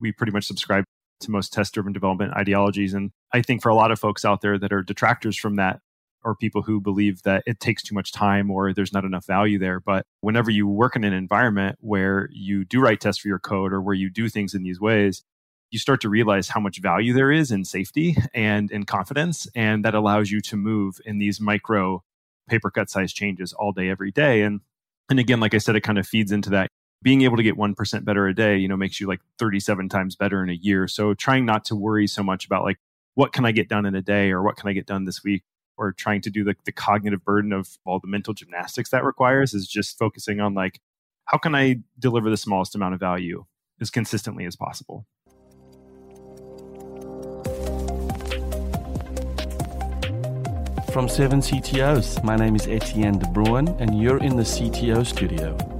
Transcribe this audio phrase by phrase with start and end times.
[0.00, 0.84] We pretty much subscribe
[1.20, 2.94] to most test driven development ideologies.
[2.94, 5.80] And I think for a lot of folks out there that are detractors from that,
[6.26, 9.60] or people who believe that it takes too much time or there's not enough value
[9.60, 9.78] there.
[9.78, 13.72] But whenever you work in an environment where you do write tests for your code
[13.72, 15.22] or where you do things in these ways,
[15.70, 19.46] you start to realize how much value there is in safety and in confidence.
[19.54, 22.02] And that allows you to move in these micro
[22.48, 24.42] paper cut size changes all day, every day.
[24.42, 24.60] And
[25.08, 26.68] and again, like I said, it kind of feeds into that.
[27.02, 30.16] Being able to get 1% better a day, you know, makes you like 37 times
[30.16, 30.88] better in a year.
[30.88, 32.78] So trying not to worry so much about like,
[33.14, 35.22] what can I get done in a day or what can I get done this
[35.22, 35.42] week?
[35.76, 39.52] Or trying to do the, the cognitive burden of all the mental gymnastics that requires
[39.52, 40.80] is just focusing on like,
[41.26, 43.44] how can I deliver the smallest amount of value
[43.80, 45.06] as consistently as possible?
[50.96, 52.24] from 7 CTOs.
[52.24, 55.75] My name is Etienne de Bruin, and you're in the CTO studio.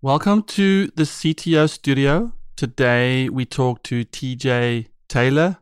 [0.00, 2.32] Welcome to the CTO studio.
[2.54, 5.58] Today we talk to TJ Taylor,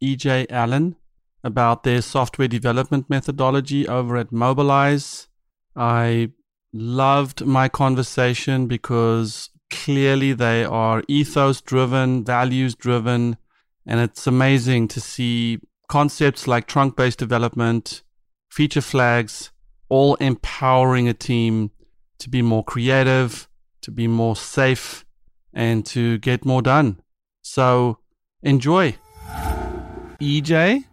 [0.00, 0.94] EJ Allen
[1.42, 5.26] about their software development methodology over at Mobilize.
[5.74, 6.30] I
[6.72, 13.38] loved my conversation because clearly they are ethos driven, values driven
[13.84, 18.04] and it's amazing to see concepts like trunk based development,
[18.52, 19.50] feature flags,
[19.88, 21.72] all empowering a team
[22.20, 23.48] to be more creative,
[23.82, 25.04] to be more safe,
[25.52, 27.00] and to get more done.
[27.42, 27.98] So
[28.42, 28.96] enjoy.
[30.20, 30.84] EJ,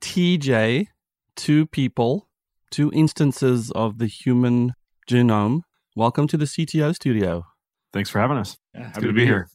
[0.00, 0.86] TJ,
[1.34, 2.28] two people,
[2.70, 4.74] two instances of the human
[5.08, 5.62] genome.
[5.94, 7.44] Welcome to the CTO studio.
[7.92, 8.56] Thanks for having us.
[8.74, 9.48] Yeah, happy to be here.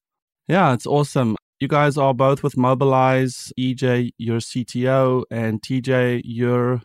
[0.48, 1.36] Yeah, it's awesome.
[1.60, 3.54] You guys are both with Mobilize.
[3.58, 6.82] EJ, your CTO, and TJ, your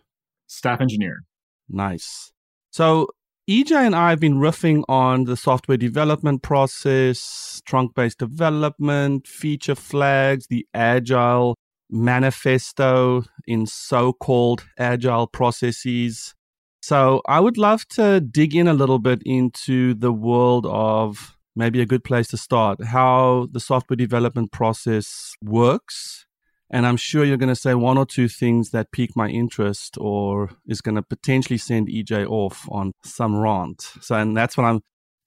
[0.47, 1.25] staff engineer.
[1.69, 2.33] Nice.
[2.71, 3.09] So
[3.49, 9.77] EJ and I have been riffing on the software development process, trunk based development, feature
[9.77, 11.55] flags, the agile
[11.89, 16.35] manifesto in so called agile processes.
[16.83, 21.81] So I would love to dig in a little bit into the world of maybe
[21.81, 26.26] a good place to start how the software development process works.
[26.71, 29.97] And I'm sure you're going to say one or two things that pique my interest
[30.01, 33.93] or is going to potentially send EJ off on some rant.
[34.01, 34.81] So, and that's what I'm,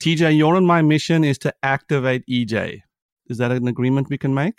[0.03, 2.81] TJ, you're on my mission is to activate EJ.
[3.29, 4.55] Is that an agreement we can make?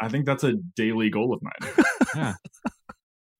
[0.00, 1.84] I think that's a daily goal of mine.
[2.14, 2.34] yeah.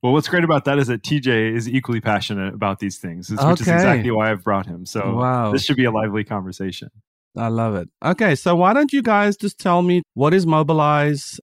[0.03, 3.41] Well, what's great about that is that TJ is equally passionate about these things, which
[3.41, 3.53] okay.
[3.53, 4.87] is exactly why I've brought him.
[4.87, 5.51] So wow.
[5.51, 6.91] this should be a lively conversation.
[7.37, 7.89] I love it.
[8.05, 11.41] Okay, so why don't you guys just tell me what is Mobilize?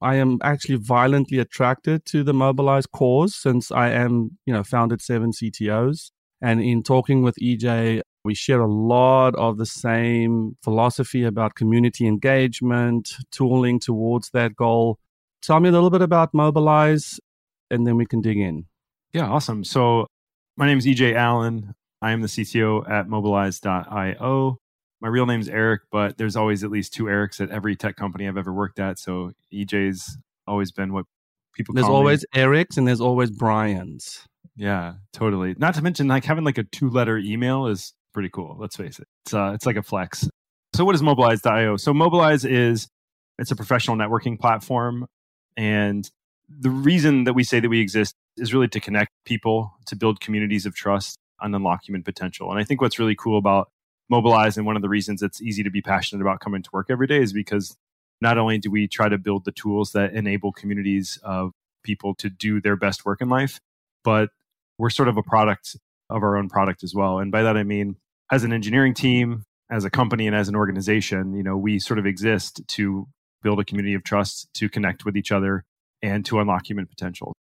[0.00, 5.00] I am actually violently attracted to the Mobilize cause since I am, you know, founded
[5.02, 6.10] seven CTOs.
[6.40, 12.06] And in talking with EJ, we share a lot of the same philosophy about community
[12.06, 14.98] engagement, tooling towards that goal.
[15.42, 17.18] Tell me a little bit about Mobilize,
[17.70, 18.66] and then we can dig in.
[19.12, 19.64] Yeah, awesome.
[19.64, 20.06] So
[20.56, 21.74] my name is EJ Allen.
[22.00, 24.58] I am the CTO at mobilize.io
[25.00, 28.26] my real name's Eric, but there's always at least two Erics at every tech company
[28.26, 28.98] I've ever worked at.
[28.98, 31.06] So EJ's always been what
[31.54, 32.40] people there's always me.
[32.40, 34.26] Erics and there's always Brian's.
[34.56, 35.54] Yeah, totally.
[35.58, 38.56] Not to mention like having like a two letter email is pretty cool.
[38.58, 39.06] Let's face it.
[39.24, 40.28] It's uh, it's like a flex.
[40.74, 41.76] So what is Mobilize.io?
[41.76, 42.88] So Mobilize is
[43.38, 45.06] it's a professional networking platform
[45.56, 46.08] and
[46.48, 50.20] the reason that we say that we exist is really to connect people, to build
[50.20, 52.50] communities of trust and unlock human potential.
[52.50, 53.70] And I think what's really cool about
[54.10, 56.86] mobilize and one of the reasons it's easy to be passionate about coming to work
[56.90, 57.76] every day is because
[58.20, 61.52] not only do we try to build the tools that enable communities of
[61.84, 63.60] people to do their best work in life
[64.04, 64.30] but
[64.78, 65.76] we're sort of a product
[66.10, 67.18] of our own product as well.
[67.18, 67.96] And by that i mean
[68.30, 71.98] as an engineering team as a company and as an organization you know we sort
[71.98, 73.06] of exist to
[73.42, 75.64] build a community of trust to connect with each other
[76.02, 77.32] and to unlock human potential.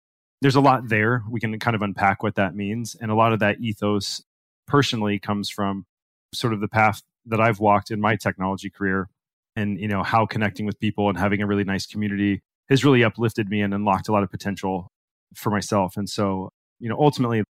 [0.42, 1.22] There's a lot there.
[1.28, 2.94] We can kind of unpack what that means.
[3.00, 4.22] And a lot of that ethos
[4.66, 5.86] personally comes from
[6.36, 9.08] sort of the path that I've walked in my technology career
[9.54, 13.02] and you know how connecting with people and having a really nice community has really
[13.02, 14.88] uplifted me and unlocked a lot of potential
[15.34, 17.42] for myself and so you know ultimately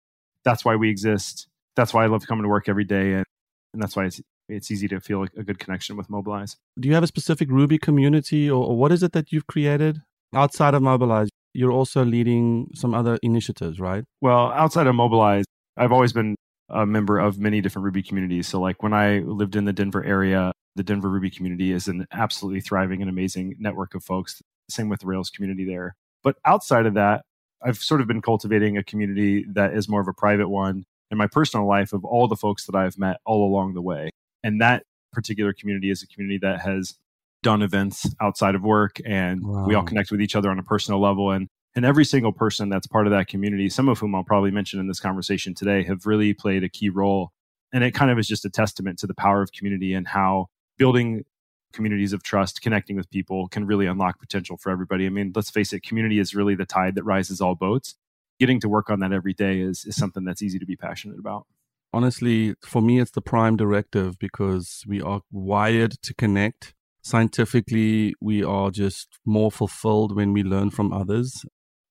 [0.44, 3.24] that's why we exist that's why I love coming to work every day and,
[3.72, 6.56] and that's why it's it's easy to feel a good connection with Mobilize.
[6.78, 10.02] Do you have a specific Ruby community or, or what is it that you've created
[10.34, 11.28] outside of Mobilize?
[11.52, 14.04] You're also leading some other initiatives, right?
[14.20, 15.44] Well, outside of Mobilize,
[15.76, 16.36] I've always been
[16.68, 18.48] a member of many different Ruby communities.
[18.48, 22.06] So, like when I lived in the Denver area, the Denver Ruby community is an
[22.12, 24.42] absolutely thriving and amazing network of folks.
[24.68, 25.96] Same with the Rails community there.
[26.22, 27.22] But outside of that,
[27.62, 31.18] I've sort of been cultivating a community that is more of a private one in
[31.18, 34.10] my personal life of all the folks that I've met all along the way.
[34.42, 34.82] And that
[35.12, 36.96] particular community is a community that has
[37.42, 39.66] done events outside of work and wow.
[39.66, 42.68] we all connect with each other on a personal level and and every single person
[42.68, 45.84] that's part of that community some of whom i'll probably mention in this conversation today
[45.84, 47.32] have really played a key role.
[47.72, 50.46] And it kind of is just a testament to the power of community and how
[50.78, 51.24] building
[51.72, 55.06] communities of trust connecting with people can really unlock potential for everybody.
[55.06, 57.94] I mean let's face it community is really the tide that rises all boats.
[58.38, 61.18] Getting to work on that every day is, is something that's easy to be passionate
[61.18, 61.46] about.
[61.92, 66.72] Honestly for me it's the prime directive because we are wired to connect.
[67.02, 71.44] Scientifically we are just more fulfilled when we learn from others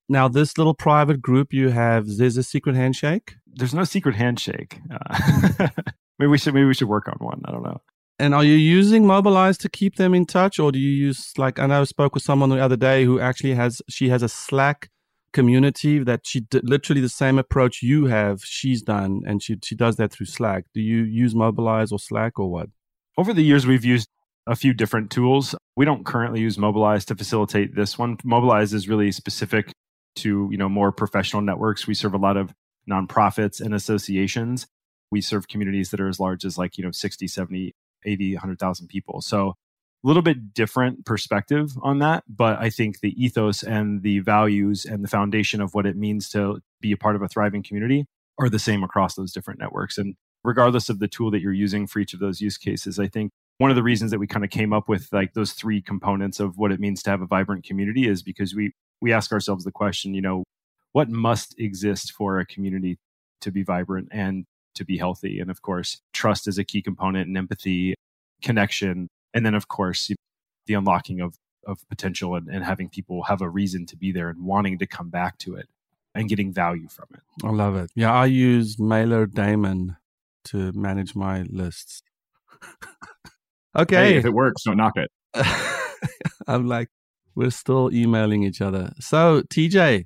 [0.08, 3.34] now this little private group you have there's a secret handshake?
[3.46, 4.78] There's no secret handshake.
[4.90, 5.68] Uh,
[6.18, 7.42] maybe we should maybe we should work on one.
[7.44, 7.80] I don't know.
[8.18, 11.58] And are you using mobilize to keep them in touch or do you use like
[11.58, 14.28] i know i spoke with someone the other day who actually has she has a
[14.28, 14.88] slack
[15.34, 19.74] community that she did literally the same approach you have she's done and she she
[19.74, 20.64] does that through slack.
[20.72, 22.68] Do you use mobilize or slack or what?
[23.18, 24.08] Over the years we've used
[24.46, 25.54] a few different tools.
[25.76, 28.16] We don't currently use Mobilize to facilitate this one.
[28.24, 29.72] Mobilize is really specific
[30.16, 31.86] to, you know, more professional networks.
[31.86, 32.52] We serve a lot of
[32.88, 34.66] nonprofits and associations.
[35.10, 37.74] We serve communities that are as large as like, you know, 60, 70,
[38.04, 39.20] 80, 100,000 people.
[39.20, 39.54] So
[40.04, 44.84] a little bit different perspective on that, but I think the ethos and the values
[44.84, 48.06] and the foundation of what it means to be a part of a thriving community
[48.38, 49.98] are the same across those different networks.
[49.98, 50.14] And
[50.44, 53.32] regardless of the tool that you're using for each of those use cases, I think
[53.58, 56.40] one of the reasons that we kind of came up with like those three components
[56.40, 59.64] of what it means to have a vibrant community is because we we ask ourselves
[59.64, 60.44] the question you know
[60.92, 62.98] what must exist for a community
[63.40, 64.44] to be vibrant and
[64.74, 67.94] to be healthy and of course trust is a key component and empathy
[68.42, 70.10] connection and then of course
[70.66, 74.28] the unlocking of of potential and, and having people have a reason to be there
[74.28, 75.68] and wanting to come back to it
[76.14, 79.96] and getting value from it i love it yeah i use MailerDaemon
[80.44, 82.02] to manage my lists
[83.76, 83.96] Okay.
[83.96, 85.10] Hey, if it works, don't knock it.
[86.46, 86.88] I'm like,
[87.36, 88.92] we're still emailing each other.
[88.98, 90.04] So, TJ,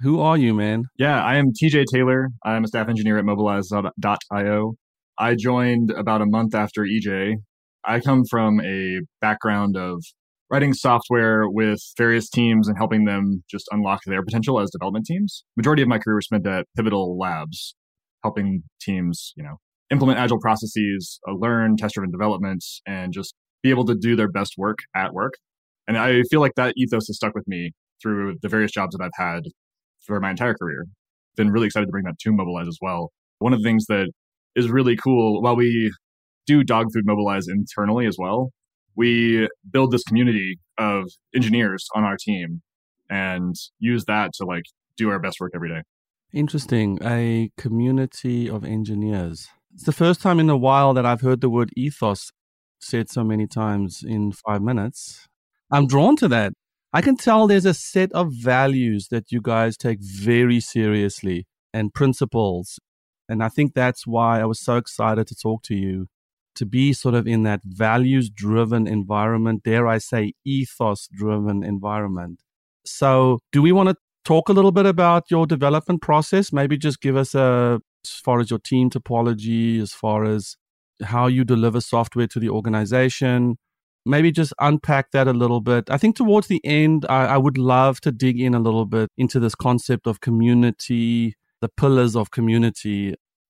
[0.00, 0.84] who are you, man?
[0.98, 2.28] Yeah, I am TJ Taylor.
[2.44, 4.74] I'm a staff engineer at Mobilize.io.
[5.18, 7.36] I joined about a month after EJ.
[7.84, 10.02] I come from a background of
[10.50, 15.44] writing software with various teams and helping them just unlock their potential as development teams.
[15.56, 17.74] Majority of my career was spent at Pivotal Labs,
[18.22, 19.56] helping teams, you know,
[19.90, 24.30] implement agile processes, uh, learn test driven development, and just be able to do their
[24.30, 25.34] best work at work.
[25.86, 29.04] And I feel like that ethos has stuck with me through the various jobs that
[29.04, 29.44] I've had
[30.00, 30.86] for my entire career.
[31.36, 33.10] Been really excited to bring that to Mobilize as well.
[33.38, 34.10] One of the things that
[34.54, 35.92] is really cool while we
[36.46, 38.50] do dog food mobilize internally as well,
[38.96, 42.62] we build this community of engineers on our team
[43.08, 44.64] and use that to like
[44.96, 45.82] do our best work every day.
[46.32, 46.98] Interesting.
[47.02, 49.48] A community of engineers.
[49.74, 52.30] It's the first time in a while that I've heard the word ethos
[52.80, 55.28] said so many times in five minutes.
[55.72, 56.52] I'm drawn to that.
[56.92, 61.94] I can tell there's a set of values that you guys take very seriously and
[61.94, 62.78] principles.
[63.28, 66.08] And I think that's why I was so excited to talk to you
[66.56, 72.40] to be sort of in that values driven environment, dare I say, ethos driven environment.
[72.84, 73.96] So, do we want to
[74.26, 76.52] talk a little bit about your development process?
[76.52, 80.56] Maybe just give us a as far as your team topology, as far as
[81.02, 83.56] how you deliver software to the organization.
[84.04, 85.88] Maybe just unpack that a little bit.
[85.88, 89.10] I think towards the end, I, I would love to dig in a little bit
[89.16, 93.14] into this concept of community, the pillars of community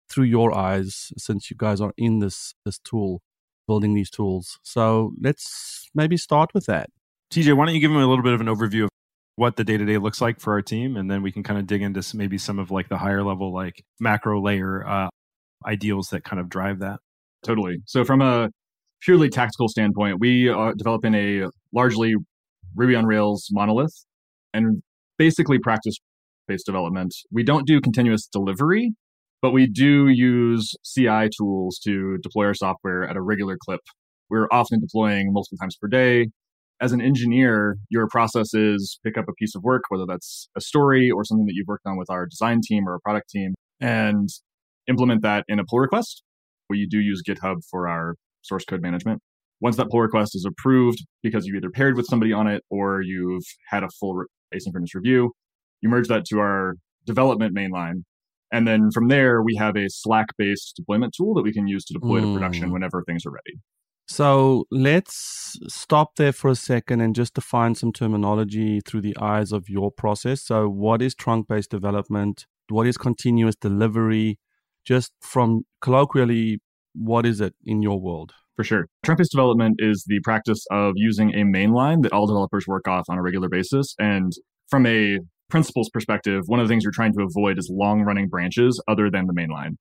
[0.10, 3.22] through your eyes, since you guys are in this this tool,
[3.67, 4.57] building these tools.
[4.63, 6.89] So let's maybe start with that.
[7.31, 8.89] TJ, why don't you give them a little bit of an overview of
[9.36, 11.60] what the day to day looks like for our team, and then we can kind
[11.60, 15.10] of dig into maybe some of like the higher level, like macro layer uh,
[15.65, 17.00] ideals that kind of drive that.
[17.43, 17.81] Totally.
[17.86, 18.50] So from a
[19.01, 22.16] purely tactical standpoint, we uh, are developing a largely
[22.75, 24.06] Ruby on Rails monolith
[24.54, 24.82] and
[25.18, 25.98] basically practice
[26.48, 27.13] based development.
[27.32, 28.94] We don't do continuous delivery,
[29.42, 33.82] but we do use CI tools to deploy our software at a regular clip.
[34.30, 36.27] We're often deploying multiple times per day
[36.80, 40.62] as an engineer, your process is pick up a piece of work, whether that's a
[40.62, 43.56] story or something that you've worked on with our design team or a product team,
[43.80, 44.30] and
[44.88, 46.24] implement that in a pull request.
[46.70, 48.16] We do use GitHub for our
[48.48, 49.22] source code management.
[49.60, 53.01] Once that pull request is approved, because you either paired with somebody on it or
[53.01, 54.24] you've had a full
[54.54, 55.32] asynchronous review,
[55.82, 56.75] you merge that to our
[57.06, 58.04] development mainline.
[58.51, 61.84] And then from there, we have a Slack based deployment tool that we can use
[61.86, 62.24] to deploy mm.
[62.24, 62.74] to production hmm.
[62.74, 63.60] whenever things are ready.
[64.08, 69.51] So let's stop there for a second and just define some terminology through the eyes
[69.51, 70.42] of your process.
[70.44, 72.46] So, what is trunk based development?
[72.70, 74.39] What is continuous delivery?
[74.86, 76.62] Just from colloquially,
[76.98, 78.34] what is it in your world?
[78.56, 78.88] For sure.
[79.04, 83.06] Trunk based development is the practice of using a mainline that all developers work off
[83.08, 83.94] on a regular basis.
[84.00, 84.32] And
[84.70, 88.27] from a principles perspective, one of the things you're trying to avoid is long running
[88.27, 89.75] branches other than the mainline.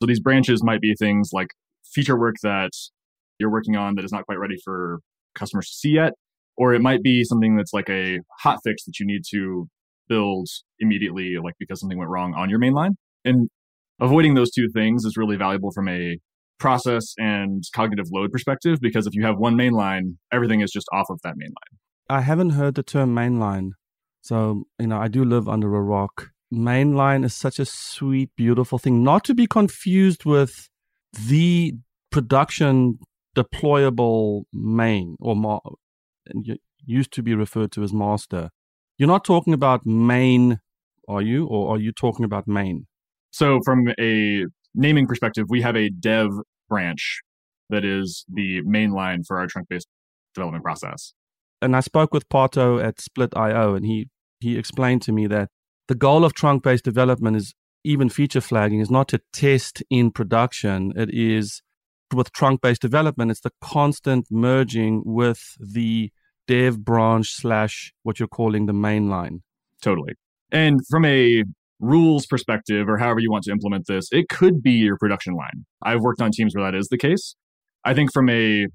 [0.00, 1.48] So these branches might be things like
[1.92, 2.70] feature work that
[3.38, 5.00] you're working on that is not quite ready for
[5.34, 6.12] customers to see yet,
[6.56, 9.68] or it might be something that's like a hot fix that you need to
[10.08, 10.48] build
[10.80, 12.92] immediately, like because something went wrong on your mainline.
[13.24, 13.48] And
[14.00, 16.18] avoiding those two things is really valuable from a
[16.62, 21.06] process and cognitive load perspective because if you have one mainline, everything is just off
[21.10, 21.76] of that mainline.
[22.08, 23.70] I haven't heard the term mainline.
[24.22, 26.30] So, you know, I do live under a rock.
[26.54, 30.68] Mainline is such a sweet, beautiful thing, not to be confused with
[31.28, 31.74] the
[32.10, 32.98] production
[33.34, 35.58] deployable main or ma-
[36.86, 38.50] used to be referred to as master.
[38.98, 40.60] You're not talking about main,
[41.08, 41.46] are you?
[41.46, 42.86] Or are you talking about main?
[43.30, 46.28] So, from a naming perspective, we have a dev
[46.72, 47.20] branch
[47.68, 49.88] that is the main line for our trunk based
[50.34, 51.12] development process.
[51.60, 54.08] And I spoke with Pato at Split.io, and he,
[54.40, 55.48] he explained to me that
[55.88, 60.10] the goal of trunk based development is even feature flagging is not to test in
[60.10, 60.92] production.
[60.96, 61.62] It is
[62.14, 66.10] with trunk based development, it's the constant merging with the
[66.46, 69.42] dev branch slash what you're calling the main line.
[69.80, 70.14] Totally.
[70.50, 71.44] And from a
[71.82, 75.66] rules perspective, or however you want to implement this, it could be your production line.
[75.82, 77.34] I've worked on teams where that is the case.
[77.84, 78.68] I think from a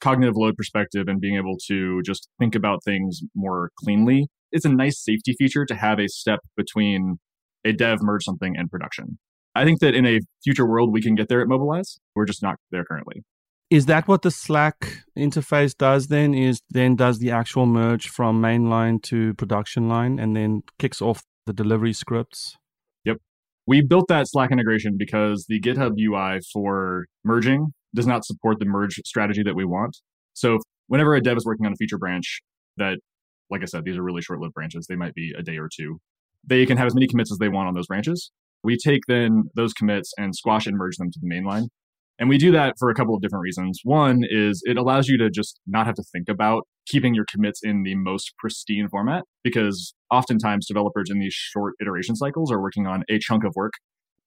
[0.00, 4.70] cognitive load perspective and being able to just think about things more cleanly, it's a
[4.70, 7.18] nice safety feature to have a step between
[7.64, 9.18] a dev merge something and production.
[9.54, 12.00] I think that in a future world, we can get there at Mobilize.
[12.16, 13.22] We're just not there currently.
[13.70, 16.34] Is that what the Slack interface does then?
[16.34, 21.22] Is then does the actual merge from mainline to production line and then kicks off
[21.46, 22.56] the delivery scripts?
[23.04, 23.18] Yep.
[23.66, 28.66] We built that Slack integration because the GitHub UI for merging does not support the
[28.66, 29.98] merge strategy that we want.
[30.32, 30.58] So
[30.88, 32.40] whenever a dev is working on a feature branch
[32.76, 32.98] that,
[33.50, 35.68] like I said, these are really short lived branches, they might be a day or
[35.74, 35.98] two.
[36.46, 38.30] They can have as many commits as they want on those branches.
[38.62, 41.68] We take then those commits and squash and merge them to the mainline.
[42.18, 43.80] And we do that for a couple of different reasons.
[43.82, 47.60] One is it allows you to just not have to think about keeping your commits
[47.62, 52.86] in the most pristine format because oftentimes developers in these short iteration cycles are working
[52.86, 53.72] on a chunk of work.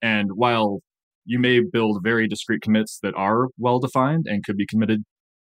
[0.01, 0.79] And while
[1.25, 5.03] you may build very discrete commits that are well defined and could be committed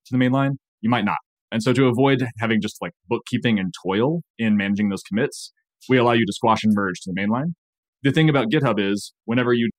[0.05, 1.17] to the mainline, you might not.
[1.51, 5.51] And so to avoid having just like bookkeeping and toil in managing those commits,
[5.89, 7.53] we allow you to squash and merge to the mainline.
[8.03, 9.69] The thing about GitHub is whenever you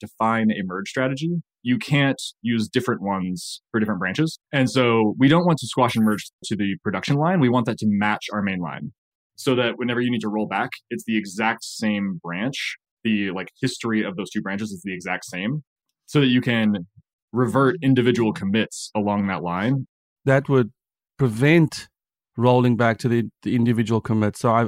[0.00, 4.38] define a merge strategy, you can't use different ones for different branches.
[4.52, 7.40] And so we don't want to squash and merge to the production line.
[7.40, 8.92] We want that to match our main line
[9.36, 12.76] so that whenever you need to roll back, it's the exact same branch.
[13.04, 15.62] The like history of those two branches is the exact same
[16.06, 16.86] so that you can
[17.32, 19.86] revert individual commits along that line.
[20.24, 20.70] That would
[21.18, 21.88] prevent
[22.36, 24.40] rolling back to the, the individual commits.
[24.40, 24.66] So I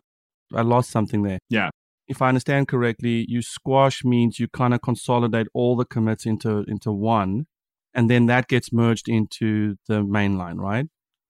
[0.52, 1.38] I lost something there.
[1.48, 1.70] Yeah
[2.10, 6.64] if I understand correctly, you squash means you kind of consolidate all the commits into
[6.66, 7.46] into one,
[7.94, 10.86] and then that gets merged into the main line, right?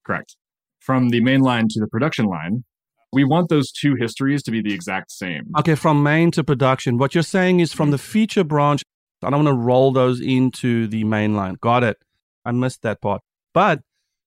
[0.07, 0.37] Correct.
[0.81, 2.65] From the main line to the production line,
[3.13, 5.53] we want those two histories to be the exact same.
[5.59, 6.97] Okay, from main to production.
[6.97, 8.13] What you're saying is from the mm-hmm.
[8.13, 8.83] feature branch,
[9.23, 11.57] I don't want to roll those into the main line.
[11.61, 11.99] Got it.
[12.47, 13.21] I missed that part.
[13.53, 13.81] But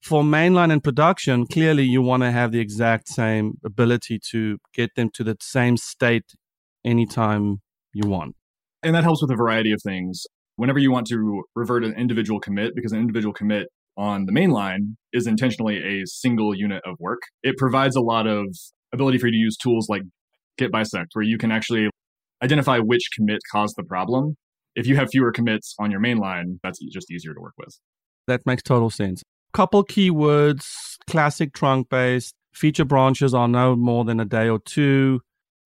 [0.04, 4.94] for mainline and production, clearly you want to have the exact same ability to get
[4.96, 6.36] them to the same state
[6.86, 7.58] anytime
[7.94, 8.36] you want.
[8.82, 10.26] And that helps with a variety of things.
[10.56, 14.50] Whenever you want to revert an individual commit, because an individual commit on the main
[14.50, 18.46] line is intentionally a single unit of work, it provides a lot of
[18.94, 20.02] ability for you to use tools like
[20.58, 21.90] Git bisect, where you can actually
[22.44, 24.36] identify which commit caused the problem.
[24.76, 27.80] If you have fewer commits on your main line, that's just easier to work with.
[28.28, 29.24] That makes total sense.
[29.54, 35.22] Couple keywords, classic trunk based, feature branches are no more than a day or two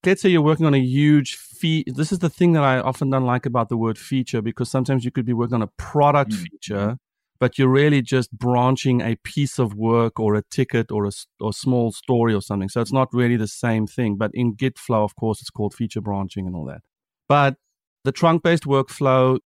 [0.06, 1.84] let's say you're working on a huge fee.
[1.88, 5.04] This is the thing that I often don't like about the word feature because sometimes
[5.04, 6.44] you could be working on a product mm-hmm.
[6.44, 6.98] feature,
[7.39, 11.54] but you're really just branching a piece of work or a ticket or a or
[11.54, 12.70] small story or something.
[12.70, 14.18] So it's not really the same thing.
[14.18, 16.82] But in Git flow, of course, it's called feature branching and all that.
[17.27, 17.56] But
[18.04, 19.39] the trunk based workflow,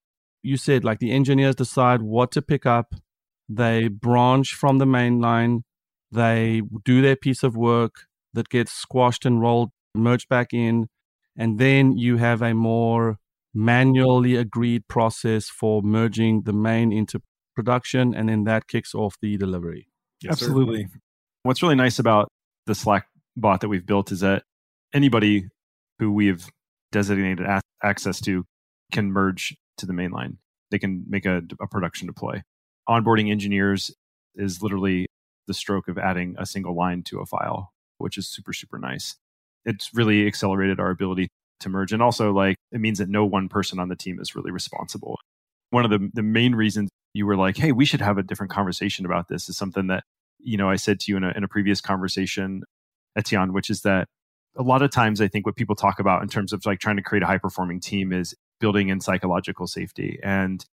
[0.43, 2.93] you said like the engineers decide what to pick up.
[3.50, 5.63] They branch from the main line.
[6.12, 10.88] They do their piece of work that gets squashed and rolled merge back in,
[11.38, 13.17] and then you have a more
[13.53, 17.21] manually agreed process for merging the main into
[17.55, 19.88] production, and then that kicks off the delivery.
[20.21, 20.83] Yes, Absolutely.
[20.83, 21.00] Sir.
[21.43, 22.29] What's really nice about
[22.65, 24.43] the Slack bot that we've built is that
[24.93, 25.48] anybody
[26.00, 26.48] who we've
[26.91, 27.48] designated
[27.83, 28.45] access to
[28.91, 30.38] can merge to the mainline.
[30.69, 32.43] They can make a, a production deploy.
[32.88, 33.91] onboarding engineers
[34.36, 35.07] is literally
[35.48, 39.17] the stroke of adding a single line to a file, which is super, super nice.
[39.65, 41.94] It's really accelerated our ability to merge.
[41.94, 45.20] And also, like, it means that no one person on the team is really responsible.
[45.70, 48.51] One of the, the main reasons you were like, hey, we should have a different
[48.51, 50.03] conversation about this is something that,
[50.39, 52.63] you know, I said to you in a, in a previous conversation,
[53.15, 54.08] Etienne, which is that
[54.58, 56.98] a lot of times I think what people talk about in terms of like trying
[56.98, 60.20] to create a high performing team is building in psychological safety.
[60.24, 60.65] And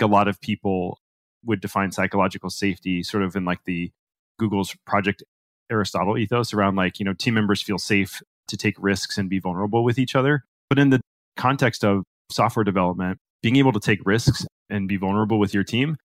[0.00, 0.98] a lot of people
[1.44, 3.90] would define psychological safety sort of in like the
[4.38, 5.22] Google's Project
[5.70, 9.38] Aristotle ethos around like, you know, team members feel safe to take risks and be
[9.38, 10.44] vulnerable with each other.
[10.68, 11.00] But in the
[11.36, 15.96] context of software development, being able to take risks and be vulnerable with your team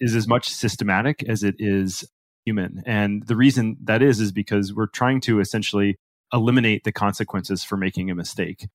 [0.00, 2.04] is as much systematic as it is
[2.44, 2.82] human.
[2.86, 5.96] And the reason that is, is because we're trying to essentially
[6.32, 8.66] eliminate the consequences for making a mistake.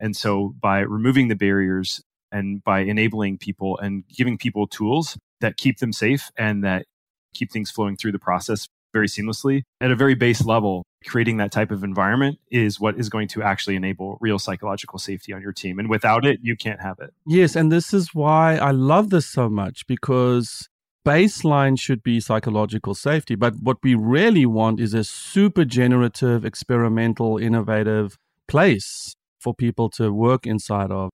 [0.00, 5.56] And so by removing the barriers and by enabling people and giving people tools that
[5.56, 6.86] keep them safe and that
[7.34, 11.52] keep things flowing through the process very seamlessly at a very base level, creating that
[11.52, 15.52] type of environment is what is going to actually enable real psychological safety on your
[15.52, 15.78] team.
[15.78, 17.12] And without it, you can't have it.
[17.26, 17.56] Yes.
[17.56, 20.68] And this is why I love this so much because
[21.06, 23.34] baseline should be psychological safety.
[23.34, 28.16] But what we really want is a super generative, experimental, innovative
[28.48, 31.10] place for people to work inside of.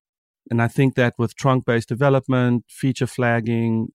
[0.50, 3.88] And I think that with trunk based development, feature flagging,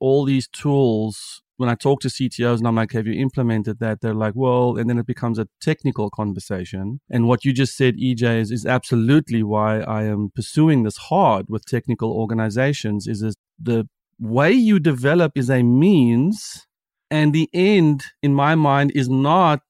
[0.00, 4.00] all these tools when I talk to CTOs and I'm like, have you implemented that?
[4.00, 7.00] They're like, well, and then it becomes a technical conversation.
[7.08, 11.46] And what you just said, EJ, is, is absolutely why I am pursuing this hard
[11.48, 13.88] with technical organizations is, is the
[14.18, 16.66] way you develop is a means
[17.12, 19.60] and the end in my mind is not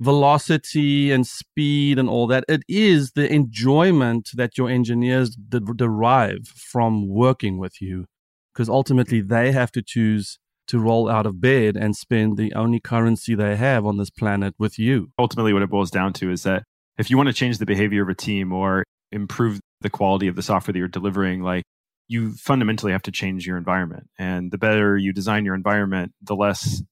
[0.00, 2.44] velocity and speed and all that.
[2.48, 8.06] It is the enjoyment that your engineers de- derive from working with you
[8.54, 10.38] because ultimately they have to choose
[10.68, 14.54] to roll out of bed and spend the only currency they have on this planet
[14.58, 15.10] with you.
[15.18, 16.64] Ultimately, what it boils down to is that
[16.98, 20.36] if you want to change the behavior of a team or improve the quality of
[20.36, 21.64] the software that you're delivering, like
[22.08, 24.08] you fundamentally have to change your environment.
[24.18, 26.82] And the better you design your environment, the less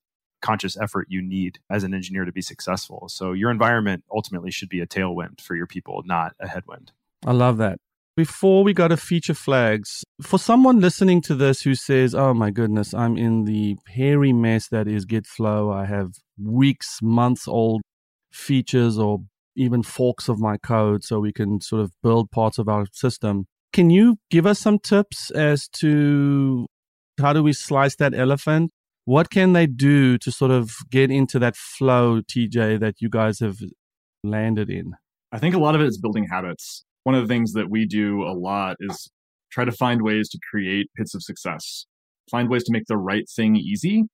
[0.40, 3.08] conscious effort you need as an engineer to be successful.
[3.08, 6.92] So your environment ultimately should be a tailwind for your people, not a headwind.
[7.26, 7.78] I love that
[8.20, 12.50] before we go to feature flags, for someone listening to this who says, Oh my
[12.50, 17.80] goodness, I'm in the hairy mess that is GitFlow, I have weeks, months old
[18.30, 19.20] features or
[19.56, 23.46] even forks of my code so we can sort of build parts of our system.
[23.72, 26.66] Can you give us some tips as to
[27.18, 28.70] how do we slice that elephant?
[29.06, 33.40] What can they do to sort of get into that flow, TJ, that you guys
[33.40, 33.56] have
[34.22, 34.92] landed in?
[35.32, 37.86] I think a lot of it is building habits one of the things that we
[37.86, 39.10] do a lot is
[39.50, 41.86] try to find ways to create pits of success,
[42.30, 44.04] find ways to make the right thing easy.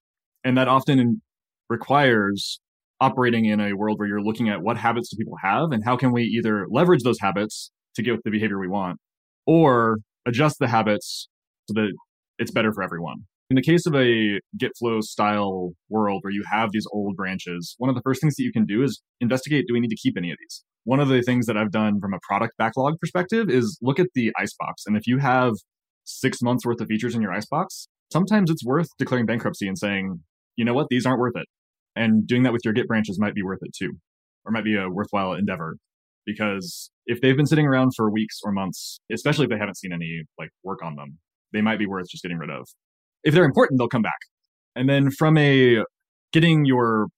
[0.44, 1.22] And that often
[1.68, 2.61] requires
[3.01, 5.96] operating in a world where you're looking at what habits do people have and how
[5.96, 8.99] can we either leverage those habits to get the behavior we want
[9.46, 11.29] or adjust the habits
[11.68, 11.92] so that
[12.38, 13.18] it's better for everyone.
[13.49, 17.88] In the case of a GitFlow style world where you have these old branches, one
[17.88, 20.16] of the first things that you can do is investigate do we need to keep
[20.16, 20.64] any of these?
[20.87, 24.07] One of the things that I've done from a product backlog perspective is look at
[24.14, 24.85] the icebox.
[24.87, 25.53] And if you have
[26.05, 30.20] six months worth of features in your icebox, sometimes it's worth declaring bankruptcy and saying,
[30.55, 31.46] you know what, these aren't worth it.
[31.96, 33.94] And doing that with your Git branches might be worth it too,
[34.44, 35.77] or might be a worthwhile endeavor.
[36.25, 39.92] Because if they've been sitting around for weeks or months, especially if they haven't seen
[39.92, 41.18] any like work on them,
[41.53, 42.68] they might be worth just getting rid of.
[43.25, 44.20] If they're important, they'll come back.
[44.77, 45.83] And then from a
[46.33, 47.09] getting your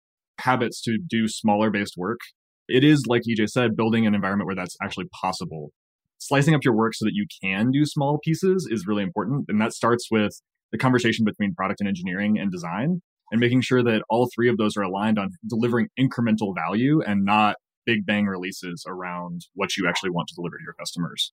[0.40, 2.20] habits to do smaller based work
[2.68, 5.70] it is, like EJ said, building an environment where that's actually possible.
[6.18, 9.46] Slicing up your work so that you can do small pieces is really important.
[9.48, 10.32] And that starts with
[10.72, 14.56] the conversation between product and engineering and design and making sure that all three of
[14.56, 19.88] those are aligned on delivering incremental value and not big bang releases around what you
[19.88, 21.32] actually want to deliver to your customers.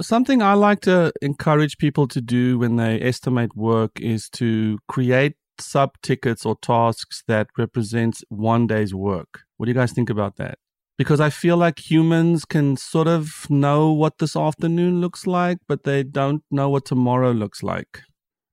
[0.00, 5.36] Something I like to encourage people to do when they estimate work is to create
[5.60, 9.40] sub tickets or tasks that represents one day's work.
[9.56, 10.58] What do you guys think about that?
[10.96, 15.84] Because I feel like humans can sort of know what this afternoon looks like, but
[15.84, 18.02] they don't know what tomorrow looks like.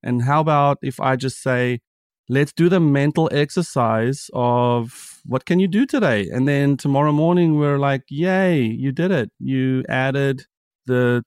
[0.02, 1.82] And how about if I just say,
[2.30, 6.28] let's do the mental exercise of what can you do today?
[6.32, 9.30] And then tomorrow morning, we're like, yay, you did it.
[9.40, 10.46] You added
[10.86, 11.24] the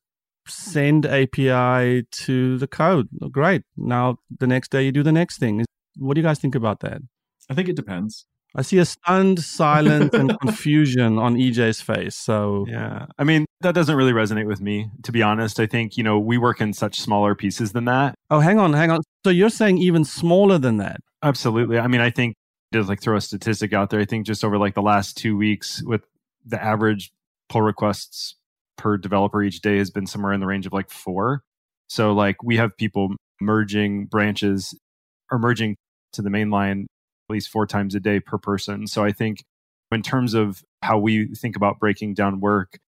[0.46, 3.08] send API to the code.
[3.30, 3.62] Great.
[3.76, 5.64] Now the next day you do the next thing.
[5.96, 7.00] What do you guys think about that?
[7.50, 8.26] I think it depends.
[8.56, 12.14] I see a stunned silence and confusion on EJ's face.
[12.14, 15.58] So, yeah, I mean, that doesn't really resonate with me, to be honest.
[15.58, 18.14] I think, you know, we work in such smaller pieces than that.
[18.30, 19.00] Oh, hang on, hang on.
[19.24, 21.00] So, you're saying even smaller than that?
[21.22, 21.78] Absolutely.
[21.78, 22.36] I mean, I think,
[22.72, 25.36] just like throw a statistic out there, I think just over like the last two
[25.36, 26.02] weeks, with
[26.44, 27.12] the average
[27.48, 28.36] pull requests
[28.76, 31.42] per developer each day has been somewhere in the range of like four.
[31.88, 34.78] So, like, we have people merging branches
[35.30, 35.76] or merging
[36.12, 36.86] to the main line
[37.28, 38.86] at least four times a day per person.
[38.86, 39.44] So I think
[39.90, 42.78] in terms of how we think about breaking down work,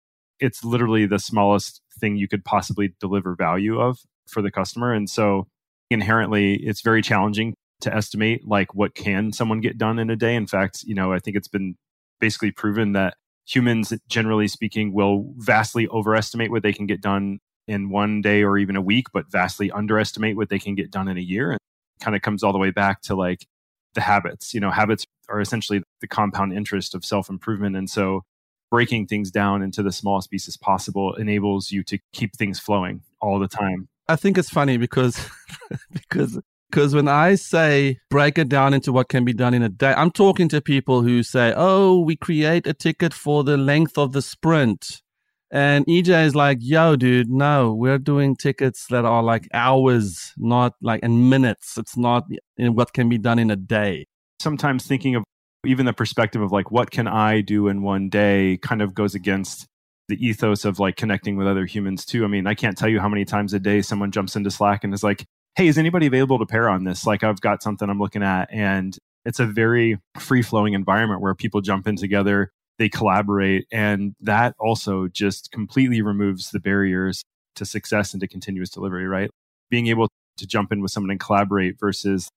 [0.41, 4.93] it's literally the smallest thing you could possibly deliver value of for the customer.
[4.93, 5.47] And so
[5.91, 10.35] inherently it's very challenging to estimate like what can someone get done in a day.
[10.35, 11.77] In fact, you know, I think it's been
[12.21, 13.15] basically proven that
[13.47, 18.59] humans generally speaking will vastly overestimate what they can get done in one day or
[18.59, 21.53] even a week, but vastly underestimate what they can get done in a year.
[21.53, 21.61] And
[22.01, 23.47] kind of comes all the way back to like
[23.95, 24.53] the habits.
[24.53, 27.77] You know, habits are essentially the compound interest of self improvement.
[27.77, 28.23] And so
[28.71, 33.39] breaking things down into the smallest pieces possible enables you to keep things flowing all
[33.39, 33.89] the time.
[34.09, 35.29] I think it's funny because
[35.93, 36.39] because
[36.71, 39.95] because when I say break it down into what can be done in a day,
[39.97, 44.13] I'm talking to people who say, "Oh, we create a ticket for the length of
[44.13, 45.03] the sprint."
[45.51, 50.75] And EJ is like, yo, dude, no, we're doing tickets that are like hours, not
[50.83, 51.79] like in minutes.
[51.79, 52.25] It's not
[52.57, 54.07] in what can be done in a day.
[54.41, 55.23] Sometimes thinking of
[55.65, 59.15] even the perspective of like, what can I do in one day kind of goes
[59.15, 59.67] against
[60.09, 62.25] the ethos of like connecting with other humans too.
[62.25, 64.85] I mean, I can't tell you how many times a day someone jumps into Slack
[64.85, 65.25] and is like,
[65.57, 67.07] hey, is anybody available to pair on this?
[67.07, 68.49] Like, I've got something I'm looking at.
[68.53, 73.67] And it's a very free flowing environment where people jump in together they collaborate.
[73.73, 77.25] And that also just completely removes the barriers
[77.57, 79.31] to success and to continuous delivery, right?
[79.71, 82.29] Being able to jump in with someone and collaborate versus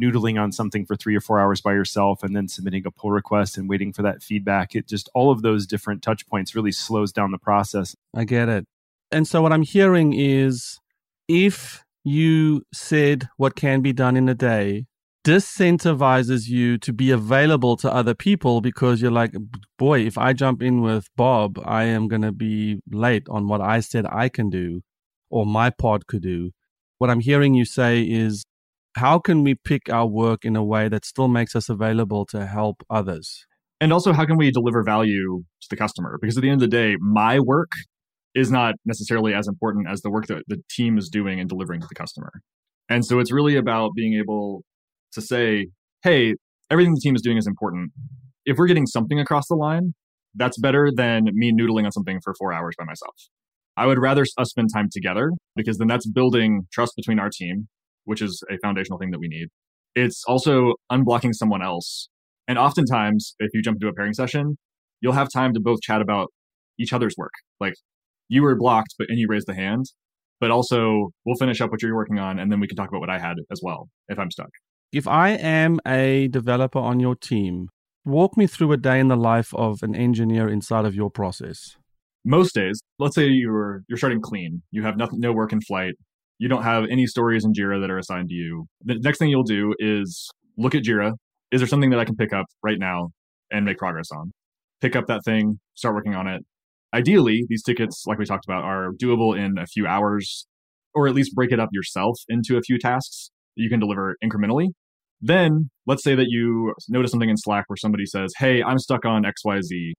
[0.00, 3.12] noodling on something for three or four hours by yourself and then submitting a pull
[3.12, 4.74] request and waiting for that feedback.
[4.74, 7.94] It just all of those different touch points really slows down the process.
[8.14, 8.64] I get it.
[9.12, 10.80] And so what I'm hearing is
[11.28, 14.84] if you said what can be done in a day,
[15.24, 19.32] disincentivizes you to be available to other people because you're like,
[19.78, 23.62] boy, if I jump in with Bob, I am going to be late on what
[23.62, 24.82] I said I can do
[25.30, 26.50] or my pod could do.
[26.98, 28.44] What I'm hearing you say is,
[28.96, 32.46] how can we pick our work in a way that still makes us available to
[32.46, 33.46] help others?
[33.80, 36.16] And also, how can we deliver value to the customer?
[36.20, 37.72] Because at the end of the day, my work
[38.34, 41.80] is not necessarily as important as the work that the team is doing and delivering
[41.80, 42.32] to the customer.
[42.88, 44.62] And so it's really about being able
[45.12, 45.68] to say,
[46.02, 46.34] hey,
[46.70, 47.92] everything the team is doing is important.
[48.44, 49.94] If we're getting something across the line,
[50.34, 53.14] that's better than me noodling on something for four hours by myself.
[53.76, 57.68] I would rather us spend time together because then that's building trust between our team,
[58.04, 59.48] which is a foundational thing that we need.
[59.94, 62.08] It's also unblocking someone else.
[62.46, 64.58] And oftentimes, if you jump into a pairing session,
[65.00, 66.28] you'll have time to both chat about
[66.78, 67.32] each other's work.
[67.60, 67.74] Like
[68.28, 69.86] you were blocked, but and you raised the hand,
[70.40, 73.00] but also we'll finish up what you're working on, and then we can talk about
[73.00, 74.50] what I had as well if I'm stuck.
[74.92, 77.68] If I am a developer on your team,
[78.04, 81.76] walk me through a day in the life of an engineer inside of your process.
[82.24, 84.62] Most days, let's say you're you're starting clean.
[84.70, 85.94] You have nothing no work in flight.
[86.38, 88.66] You don't have any stories in Jira that are assigned to you.
[88.84, 91.12] The next thing you'll do is look at Jira.
[91.50, 93.10] Is there something that I can pick up right now
[93.50, 94.32] and make progress on?
[94.80, 96.44] Pick up that thing, start working on it.
[96.94, 100.46] Ideally, these tickets, like we talked about, are doable in a few hours,
[100.94, 104.16] or at least break it up yourself into a few tasks that you can deliver
[104.22, 104.68] incrementally.
[105.20, 109.04] Then let's say that you notice something in Slack where somebody says, Hey, I'm stuck
[109.04, 109.92] on XYZ.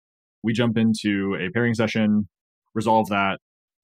[0.44, 2.30] We jump into a pairing session,
[2.74, 3.40] resolve that.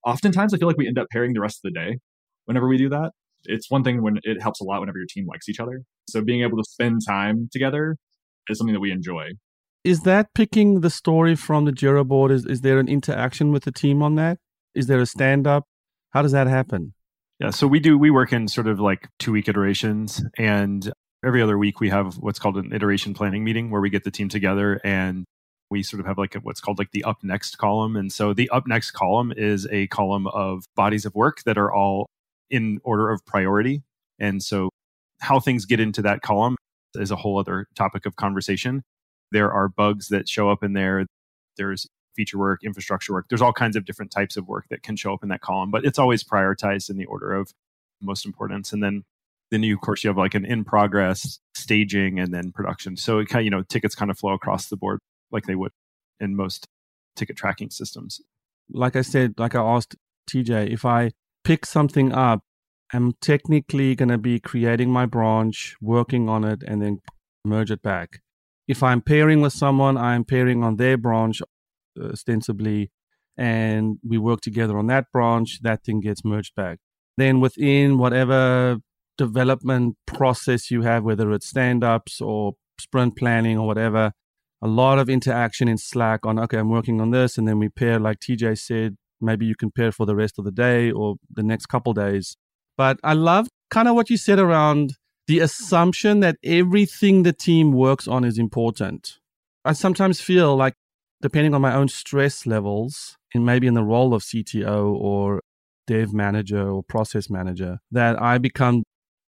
[0.05, 1.97] Oftentimes, I feel like we end up pairing the rest of the day
[2.45, 3.11] whenever we do that.
[3.45, 5.81] It's one thing when it helps a lot whenever your team likes each other.
[6.07, 7.97] So being able to spend time together
[8.47, 9.31] is something that we enjoy.
[9.83, 12.31] Is that picking the story from the Jira board?
[12.31, 14.37] Is, is there an interaction with the team on that?
[14.75, 15.65] Is there a stand up?
[16.11, 16.93] How does that happen?
[17.39, 20.23] Yeah, so we do, we work in sort of like two week iterations.
[20.37, 20.91] And
[21.25, 24.11] every other week we have what's called an iteration planning meeting where we get the
[24.11, 25.25] team together and
[25.69, 28.49] we sort of have like what's called like the up next column and so the
[28.49, 32.07] up next column is a column of bodies of work that are all
[32.49, 33.83] in order of priority
[34.19, 34.69] and so
[35.19, 36.55] how things get into that column
[36.95, 38.81] is a whole other topic of conversation
[39.31, 41.05] there are bugs that show up in there.
[41.57, 43.27] There's feature work infrastructure work.
[43.29, 45.71] There's all kinds of different types of work that can show up in that column
[45.71, 47.51] but it's always prioritized in the order of
[48.01, 48.73] most importance.
[48.73, 49.03] And then
[49.49, 52.97] then you of course you have like an in progress staging and then production.
[52.97, 54.99] So it kind of you know tickets kind of flow across the board
[55.31, 55.71] like they would
[56.19, 56.67] in most
[57.15, 58.21] ticket tracking systems.
[58.73, 59.95] Like i said like i asked
[60.29, 61.11] tj if i
[61.43, 62.41] pick something up
[62.93, 67.01] i'm technically going to be creating my branch working on it and then
[67.43, 68.21] merge it back
[68.71, 72.89] if I'm pairing with someone, I'm pairing on their branch uh, ostensibly,
[73.37, 76.79] and we work together on that branch, that thing gets merged back.
[77.17, 78.77] Then within whatever
[79.17, 84.13] development process you have, whether it's stand ups or sprint planning or whatever,
[84.61, 87.37] a lot of interaction in Slack on, okay, I'm working on this.
[87.37, 90.45] And then we pair, like TJ said, maybe you can pair for the rest of
[90.45, 92.37] the day or the next couple days.
[92.77, 94.93] But I love kind of what you said around
[95.27, 99.19] the assumption that everything the team works on is important.
[99.63, 100.73] I sometimes feel like,
[101.21, 105.41] depending on my own stress levels, and maybe in the role of CTO or
[105.87, 108.83] dev manager or process manager, that I become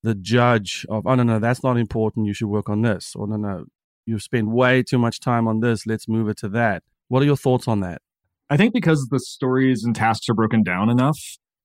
[0.02, 2.26] the judge of, oh, no, no, that's not important.
[2.26, 3.14] You should work on this.
[3.14, 3.64] Or, no, no,
[4.06, 5.86] you've spent way too much time on this.
[5.86, 6.82] Let's move it to that.
[7.08, 8.00] What are your thoughts on that?
[8.48, 11.18] I think because the stories and tasks are broken down enough,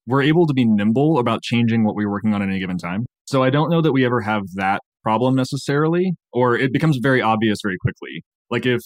[0.05, 3.05] we're able to be nimble about changing what we're working on at any given time.
[3.25, 7.21] So I don't know that we ever have that problem necessarily, or it becomes very
[7.21, 8.23] obvious very quickly.
[8.49, 8.81] Like if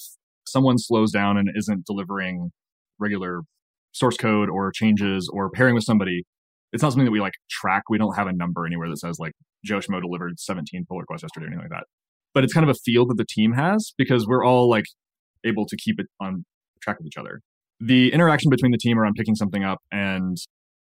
[0.45, 2.52] someone slows down and isn't delivering
[2.99, 3.41] regular
[3.91, 6.23] source code or changes or pairing with somebody,
[6.71, 7.84] it's not something that we like track.
[7.89, 9.34] We don't have a number anywhere that says like
[9.65, 11.86] Joe Schmo delivered 17 pull requests yesterday or anything like that.
[12.34, 14.86] But it's kind of a feel that the team has because we're all like
[15.43, 16.45] able to keep it on
[16.82, 17.41] track with each other.
[17.80, 20.38] The interaction between the team around picking something up and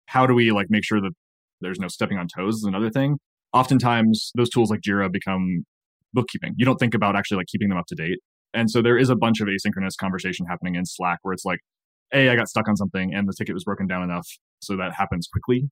[0.07, 1.13] how do we like make sure that
[1.61, 3.19] there's no stepping on toes is another thing.
[3.55, 5.65] Oftentimes those tools like Jira become
[6.13, 6.55] bookkeeping.
[6.57, 8.19] You don't think about actually like keeping them up to date.
[8.53, 11.61] And so there is a bunch of asynchronous conversation happening in Slack where it's like,
[12.13, 14.29] hey, I got stuck on something and the ticket was broken down enough
[14.61, 15.71] so that happens quickly.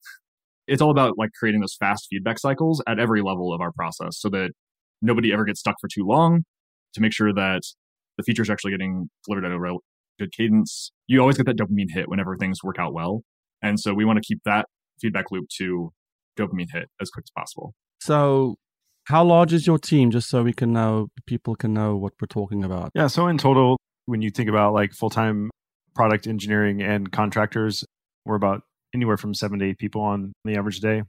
[0.66, 4.18] It's all about like creating those fast feedback cycles at every level of our process
[4.18, 4.50] so that
[5.00, 6.44] nobody ever gets stuck for too long
[6.94, 7.62] to make sure that
[8.16, 9.78] the features are actually getting delivered at a
[10.18, 10.92] good cadence.
[11.06, 13.22] You always get that dopamine hit whenever things work out well.
[13.60, 14.66] And so we want to keep that
[15.00, 15.92] feedback loop to
[16.38, 17.74] dopamine hit as quick as possible.
[18.00, 18.56] So
[19.06, 22.26] how large is your team just so we can know people can know what we're
[22.26, 22.90] talking about?
[22.94, 25.50] Yeah, so in total when you think about like full-time
[25.94, 27.84] product engineering and contractors,
[28.24, 28.62] we're about
[28.94, 31.02] anywhere from 7 to 8 people on the average day.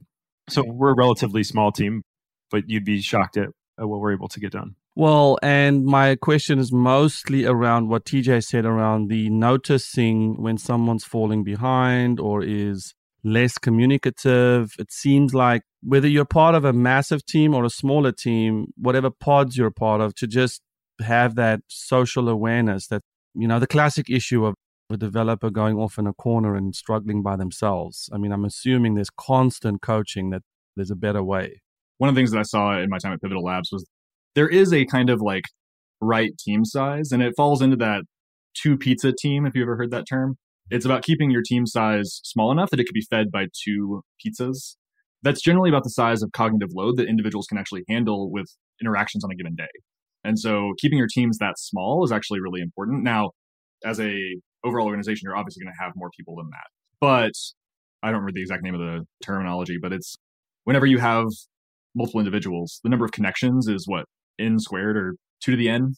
[0.48, 2.02] So we're a relatively small team,
[2.50, 4.76] but you'd be shocked at, at what we're able to get done.
[4.96, 11.04] Well, and my question is mostly around what TJ said around the noticing when someone's
[11.04, 14.74] falling behind or is less communicative.
[14.78, 19.10] It seems like whether you're part of a massive team or a smaller team, whatever
[19.10, 20.60] pods you're part of, to just
[21.00, 23.02] have that social awareness that,
[23.34, 24.54] you know, the classic issue of
[24.90, 28.08] a developer going off in a corner and struggling by themselves.
[28.12, 30.42] I mean, I'm assuming there's constant coaching that
[30.76, 31.62] there's a better way.
[31.98, 33.86] One of the things that I saw in my time at Pivotal Labs was
[34.34, 35.44] there is a kind of like
[36.00, 38.02] right team size, and it falls into that
[38.54, 40.36] two pizza team, if you ever heard that term.
[40.70, 44.02] It's about keeping your team size small enough that it could be fed by two
[44.24, 44.76] pizzas.
[45.22, 48.46] That's generally about the size of cognitive load that individuals can actually handle with
[48.80, 49.68] interactions on a given day.
[50.22, 53.02] And so keeping your teams that small is actually really important.
[53.02, 53.30] Now,
[53.84, 54.18] as a
[54.64, 56.66] overall organization, you're obviously going to have more people than that.
[57.00, 57.32] But
[58.02, 60.16] I don't remember the exact name of the terminology, but it's
[60.64, 61.26] whenever you have
[61.94, 64.06] multiple individuals, the number of connections is what
[64.38, 65.94] n squared or two to the n.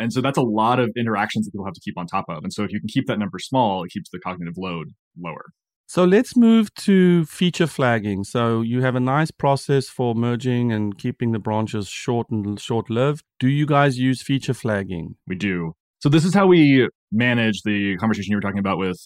[0.00, 2.42] And so that's a lot of interactions that people have to keep on top of.
[2.42, 4.88] And so if you can keep that number small, it keeps the cognitive load
[5.20, 5.52] lower.
[5.86, 8.22] So let's move to feature flagging.
[8.22, 12.88] So you have a nice process for merging and keeping the branches short and short
[12.88, 13.24] lived.
[13.40, 15.16] Do you guys use feature flagging?
[15.26, 15.74] We do.
[15.98, 18.98] So this is how we manage the conversation you were talking about with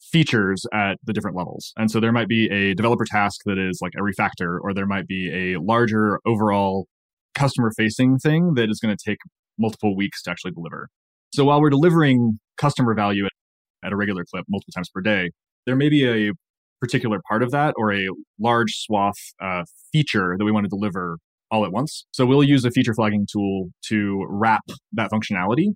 [0.00, 1.74] features at the different levels.
[1.76, 4.86] And so there might be a developer task that is like a refactor, or there
[4.86, 6.86] might be a larger overall
[7.34, 9.18] customer facing thing that is going to take
[9.60, 10.88] multiple weeks to actually deliver.
[11.32, 13.26] So while we're delivering customer value
[13.84, 15.30] at, a regular clip multiple times per day,
[15.66, 16.32] there may be a
[16.80, 21.18] particular part of that or a large swath uh, feature that we want to deliver
[21.50, 22.06] all at once.
[22.12, 25.68] So we'll use a feature flagging tool to wrap that functionality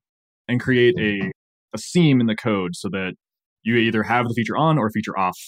[0.48, 1.30] and create a,
[1.74, 3.14] a seam in the code so that
[3.62, 5.38] you either have the feature on or feature off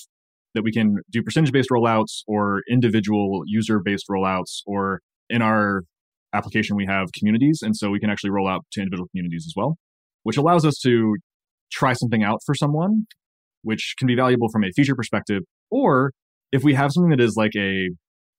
[0.55, 5.83] that we can do percentage based rollouts or individual user based rollouts or in our
[6.35, 7.61] application, we have communities.
[7.63, 9.77] And so we can actually roll out to individual communities as well,
[10.23, 11.17] which allows us to
[11.73, 13.07] try something out for someone,
[13.63, 15.43] which can be valuable from a feature perspective.
[15.71, 16.13] Or
[16.53, 17.91] if we have something that is like a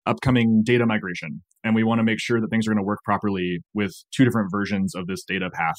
[0.06, 3.00] upcoming data migration and we want to make sure that things are going to work
[3.04, 5.76] properly with two different versions of this data path,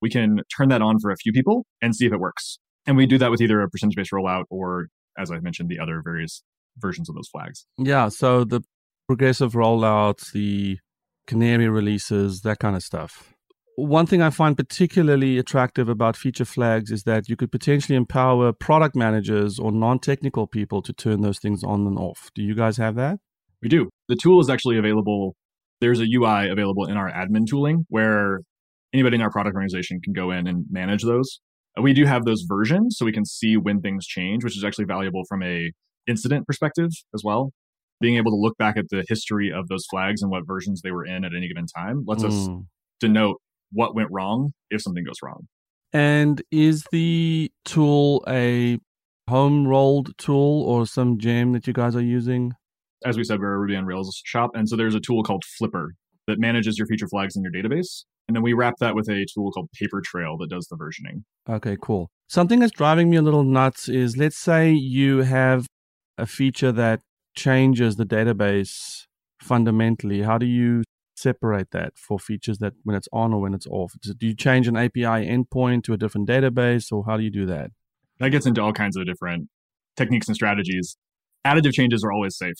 [0.00, 2.58] we can turn that on for a few people and see if it works.
[2.86, 4.86] And we do that with either a percentage based rollout or,
[5.18, 6.42] as I mentioned, the other various
[6.78, 7.66] versions of those flags.
[7.78, 8.08] Yeah.
[8.08, 8.60] So the
[9.08, 10.78] progressive rollouts, the
[11.26, 13.34] canary releases, that kind of stuff.
[13.76, 18.52] One thing I find particularly attractive about feature flags is that you could potentially empower
[18.52, 22.30] product managers or non technical people to turn those things on and off.
[22.34, 23.18] Do you guys have that?
[23.62, 23.90] We do.
[24.08, 25.36] The tool is actually available.
[25.80, 28.40] There's a UI available in our admin tooling where
[28.94, 31.40] anybody in our product organization can go in and manage those.
[31.78, 34.64] Uh, we do have those versions so we can see when things change, which is
[34.64, 35.70] actually valuable from a
[36.06, 37.52] incident perspective as well.
[38.00, 40.90] Being able to look back at the history of those flags and what versions they
[40.90, 42.28] were in at any given time lets mm.
[42.28, 42.64] us
[43.00, 43.40] denote
[43.72, 45.46] what went wrong if something goes wrong.
[45.92, 48.78] And is the tool a
[49.28, 52.52] home rolled tool or some gem that you guys are using?
[53.04, 54.50] As we said, we're a Ruby on Rails shop.
[54.54, 55.94] And so there's a tool called Flipper
[56.26, 58.04] that manages your feature flags in your database.
[58.28, 61.22] And then we wrap that with a tool called Paper Trail that does the versioning.
[61.48, 62.10] Okay, cool.
[62.28, 65.66] Something that's driving me a little nuts is let's say you have
[66.18, 67.00] a feature that
[67.36, 69.04] changes the database
[69.40, 70.22] fundamentally.
[70.22, 70.82] How do you
[71.14, 73.92] separate that for features that when it's on or when it's off?
[74.02, 77.46] Do you change an API endpoint to a different database or how do you do
[77.46, 77.70] that?
[78.18, 79.48] That gets into all kinds of different
[79.96, 80.96] techniques and strategies.
[81.46, 82.56] Additive changes are always safe,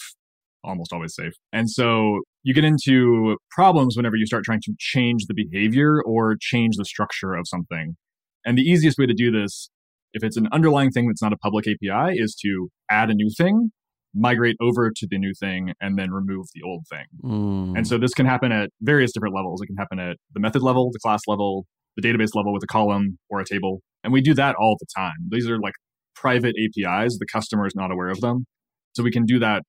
[0.62, 1.32] almost always safe.
[1.52, 6.36] And so you get into problems whenever you start trying to change the behavior or
[6.40, 7.96] change the structure of something.
[8.44, 9.70] And the easiest way to do this,
[10.12, 13.30] if it's an underlying thing that's not a public API, is to add a new
[13.36, 13.72] thing,
[14.16, 17.04] migrate over to the new thing, and then remove the old thing.
[17.22, 17.76] Mm.
[17.76, 19.60] And so this can happen at various different levels.
[19.62, 22.66] It can happen at the method level, the class level, the database level with a
[22.66, 23.80] column or a table.
[24.02, 25.16] And we do that all the time.
[25.30, 25.74] These are like
[26.14, 27.18] private APIs.
[27.18, 28.46] The customer is not aware of them.
[28.94, 29.62] So we can do that.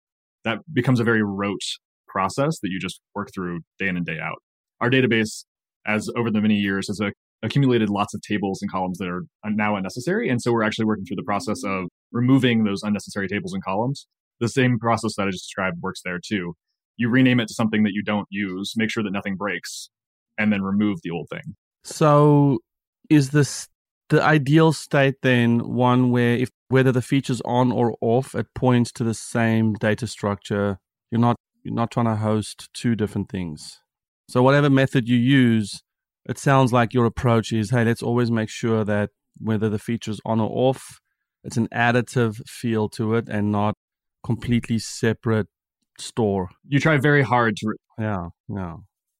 [0.45, 1.59] That becomes a very rote
[2.07, 4.37] process that you just work through day in and day out.
[4.79, 5.43] Our database,
[5.85, 6.99] as over the many years, has
[7.43, 10.29] accumulated lots of tables and columns that are now unnecessary.
[10.29, 14.07] And so we're actually working through the process of removing those unnecessary tables and columns.
[14.39, 16.55] The same process that I just described works there too.
[16.97, 19.89] You rename it to something that you don't use, make sure that nothing breaks,
[20.37, 21.55] and then remove the old thing.
[21.83, 22.59] So
[23.09, 23.67] is this
[24.09, 28.91] the ideal state then one where if whether the feature's on or off, it points
[28.93, 30.79] to the same data structure.
[31.11, 33.79] You're not you're not trying to host two different things.
[34.29, 35.81] So whatever method you use,
[36.25, 40.19] it sounds like your approach is, hey, let's always make sure that whether the feature's
[40.25, 40.99] on or off,
[41.43, 43.75] it's an additive feel to it and not
[44.23, 45.47] completely separate
[45.99, 46.49] store.
[46.67, 48.75] You try very hard to yeah, yeah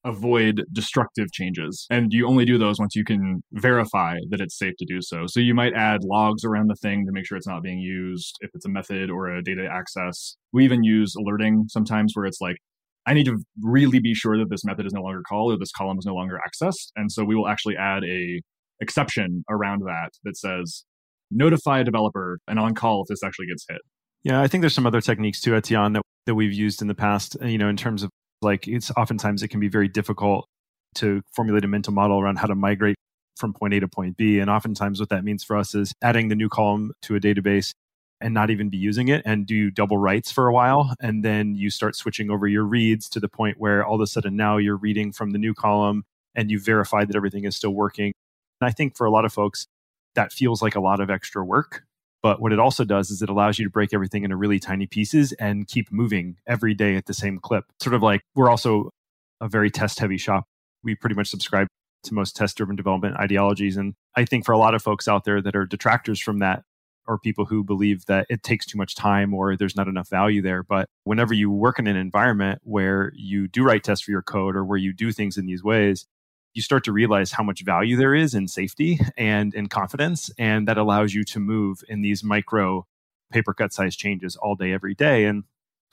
[0.07, 1.85] avoid destructive changes.
[1.89, 5.25] And you only do those once you can verify that it's safe to do so.
[5.27, 8.35] So you might add logs around the thing to make sure it's not being used
[8.39, 10.37] if it's a method or a data access.
[10.53, 12.55] We even use alerting sometimes where it's like,
[13.05, 15.71] I need to really be sure that this method is no longer called or this
[15.71, 16.91] column is no longer accessed.
[16.95, 18.41] And so we will actually add a
[18.79, 20.85] exception around that that says
[21.31, 23.81] notify a developer and on call if this actually gets hit.
[24.27, 26.93] Yeah, I think there's some other techniques too, Etienne, that, that we've used in the
[26.93, 28.09] past, uh, you know, in terms of
[28.41, 30.49] like it's oftentimes it can be very difficult
[30.95, 32.97] to formulate a mental model around how to migrate
[33.37, 34.39] from point A to point B.
[34.39, 37.71] And oftentimes what that means for us is adding the new column to a database
[38.19, 40.93] and not even be using it and do double writes for a while.
[40.99, 44.07] And then you start switching over your reads to the point where all of a
[44.07, 46.03] sudden now you're reading from the new column
[46.35, 48.11] and you've verified that everything is still working.
[48.59, 49.67] And I think for a lot of folks,
[50.15, 51.86] that feels like a lot of extra work.
[52.23, 54.87] But what it also does is it allows you to break everything into really tiny
[54.87, 57.65] pieces and keep moving every day at the same clip.
[57.81, 58.89] Sort of like we're also
[59.39, 60.45] a very test heavy shop.
[60.83, 61.67] We pretty much subscribe
[62.03, 63.77] to most test driven development ideologies.
[63.77, 66.63] And I think for a lot of folks out there that are detractors from that,
[67.07, 70.41] or people who believe that it takes too much time or there's not enough value
[70.41, 70.61] there.
[70.61, 74.55] But whenever you work in an environment where you do write tests for your code
[74.55, 76.05] or where you do things in these ways,
[76.57, 80.31] you start to realize how much value there is in safety and in confidence.
[80.39, 82.87] And that allows you to move in these micro
[83.31, 85.25] paper cut size changes all day, every day.
[85.25, 85.43] And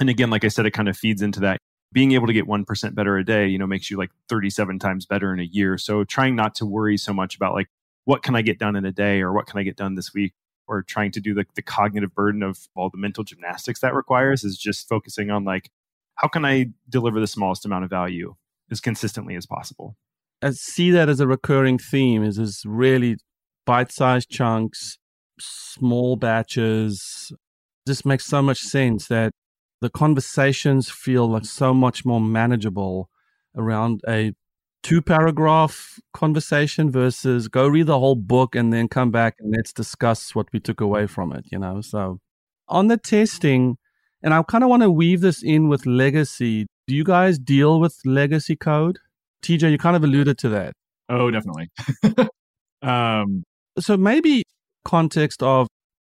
[0.00, 1.58] and again, like I said, it kind of feeds into that.
[1.92, 5.06] Being able to get 1% better a day, you know, makes you like 37 times
[5.06, 5.78] better in a year.
[5.78, 7.68] So trying not to worry so much about like,
[8.04, 10.12] what can I get done in a day or what can I get done this
[10.12, 10.32] week?
[10.66, 14.42] Or trying to do the, the cognitive burden of all the mental gymnastics that requires
[14.42, 15.70] is just focusing on like,
[16.16, 18.34] how can I deliver the smallest amount of value
[18.70, 19.96] as consistently as possible?
[20.52, 23.16] See that as a recurring theme is is really
[23.66, 24.98] bite-sized chunks,
[25.38, 27.32] small batches.
[27.86, 29.32] Just makes so much sense that
[29.80, 33.10] the conversations feel like so much more manageable
[33.56, 34.32] around a
[34.82, 39.72] two paragraph conversation versus go read the whole book and then come back and let's
[39.72, 41.80] discuss what we took away from it, you know.
[41.80, 42.20] So
[42.68, 43.76] on the testing,
[44.22, 46.66] and I kind of want to weave this in with legacy.
[46.86, 48.98] Do you guys deal with legacy code?
[49.44, 50.72] TJ, you kind of alluded to that.
[51.08, 51.68] Oh, definitely.
[52.82, 53.44] um,
[53.78, 54.44] so maybe
[54.84, 55.68] context of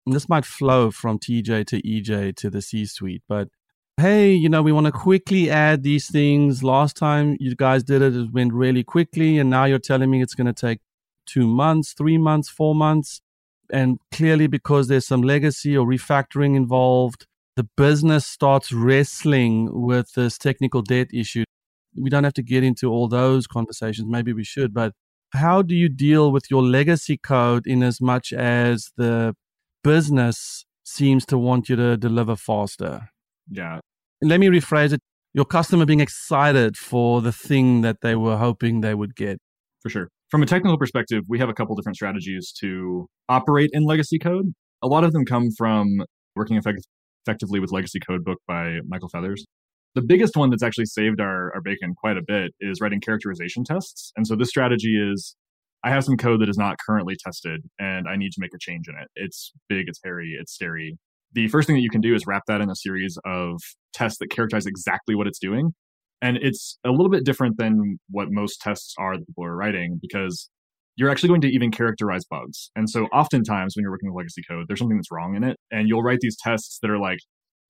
[0.07, 3.49] this might flow from TJ to EJ to the C suite, but
[3.97, 6.63] hey, you know, we want to quickly add these things.
[6.63, 10.23] Last time you guys did it, it went really quickly, and now you're telling me
[10.23, 10.81] it's going to take
[11.27, 13.21] two months, three months, four months.
[13.73, 17.27] And clearly, because there's some legacy or refactoring involved,
[17.57, 21.45] the business starts wrestling with this technical debt issue
[21.97, 24.09] we don't have to get into all those conversations.
[24.09, 24.93] Maybe we should, but
[25.33, 29.35] how do you deal with your legacy code in as much as the
[29.83, 33.09] business seems to want you to deliver faster?
[33.51, 33.81] Yeah.
[34.21, 35.01] Let me rephrase it.
[35.35, 39.39] Your customer being excited for the thing that they were hoping they would get.
[39.81, 40.09] For sure.
[40.31, 44.53] From a technical perspective, we have a couple different strategies to operate in legacy code.
[44.83, 46.03] A lot of them come from
[46.37, 46.87] working effect-
[47.27, 49.45] effectively with Legacy Code book by Michael Feathers.
[49.95, 53.65] The biggest one that's actually saved our, our bacon quite a bit is writing characterization
[53.65, 54.13] tests.
[54.17, 55.37] And so this strategy is
[55.85, 58.59] I have some code that is not currently tested and I need to make a
[58.59, 59.09] change in it.
[59.17, 60.97] It's big, it's hairy, it's scary.
[61.33, 63.61] The first thing that you can do is wrap that in a series of
[63.93, 65.73] tests that characterize exactly what it's doing.
[66.21, 69.99] And it's a little bit different than what most tests are that people are writing
[70.01, 70.49] because
[70.95, 72.71] you're actually going to even characterize bugs.
[72.77, 75.57] And so oftentimes when you're working with legacy code, there's something that's wrong in it.
[75.71, 77.19] And you'll write these tests that are like,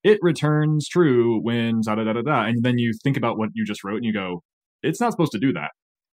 [0.05, 2.45] it returns true when da da da da.
[2.45, 4.43] And then you think about what you just wrote and you go,
[4.83, 5.71] it's not supposed to do that.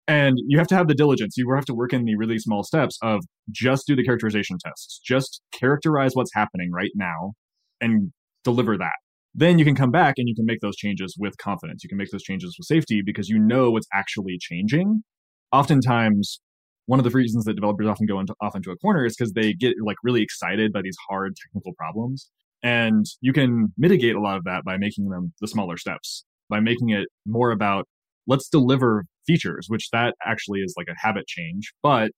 [0.07, 1.35] And you have to have the diligence.
[1.37, 3.21] You have to work in the really small steps of
[3.51, 7.33] just do the characterization tests, just characterize what's happening right now
[7.81, 8.11] and
[8.43, 8.93] deliver that.
[9.35, 11.83] Then you can come back and you can make those changes with confidence.
[11.83, 15.03] You can make those changes with safety because you know what's actually changing.
[15.51, 16.39] Oftentimes,
[16.87, 19.33] one of the reasons that developers often go into, off into a corner is because
[19.33, 22.31] they get like really excited by these hard technical problems.
[22.67, 26.59] And you can mitigate a lot of that by making them the smaller steps, by
[26.59, 27.87] making it more about
[28.27, 32.11] let's deliver features, which that actually is like a habit change, but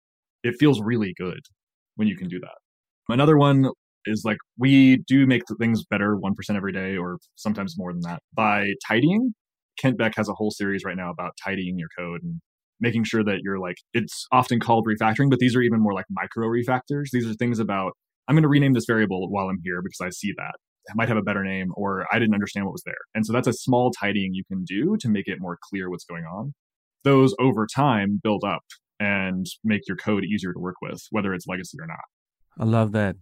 [0.44, 1.42] it feels really good
[1.98, 2.58] when you can do that.
[3.10, 3.70] Another one
[4.06, 8.02] is like we do make the things better 1% every day or sometimes more than
[8.02, 9.36] that by tidying.
[9.80, 12.42] Kent Beck has a whole series right now about tidying your code and
[12.80, 16.06] making sure that you're like, it's often called refactoring, but these are even more like
[16.10, 17.12] micro refactors.
[17.12, 17.92] These are things about,
[18.30, 20.54] I'm going to rename this variable while I'm here because I see that.
[20.88, 22.94] It might have a better name or I didn't understand what was there.
[23.16, 26.06] And so that's a small tidying you can do to make it more clear what's
[26.06, 26.54] going on.
[27.04, 28.62] Those over time build up
[29.00, 31.98] and make your code easier to work with, whether it's legacy or not.
[32.60, 33.16] I love that.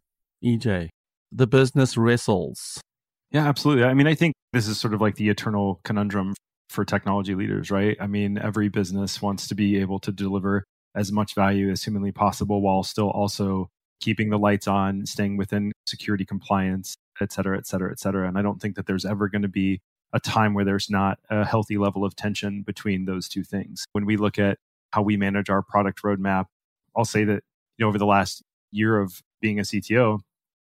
[0.44, 0.90] EJ,
[1.32, 2.82] the business wrestles.
[3.32, 3.86] Yeah, absolutely.
[3.86, 6.34] I mean, I think this is sort of like the eternal conundrum
[6.70, 7.96] for technology leaders, right?
[8.00, 12.12] I mean, every business wants to be able to deliver as much value as humanly
[12.12, 13.70] possible while still also
[14.00, 18.28] keeping the lights on, staying within security compliance, et cetera, et cetera, et cetera.
[18.28, 19.82] And I don't think that there's ever going to be
[20.14, 23.86] a time where there's not a healthy level of tension between those two things.
[23.92, 24.58] When we look at
[24.92, 26.46] how we manage our product roadmap,
[26.96, 27.44] I'll say that
[27.78, 28.42] you know over the last
[28.72, 30.20] year of being a CTO,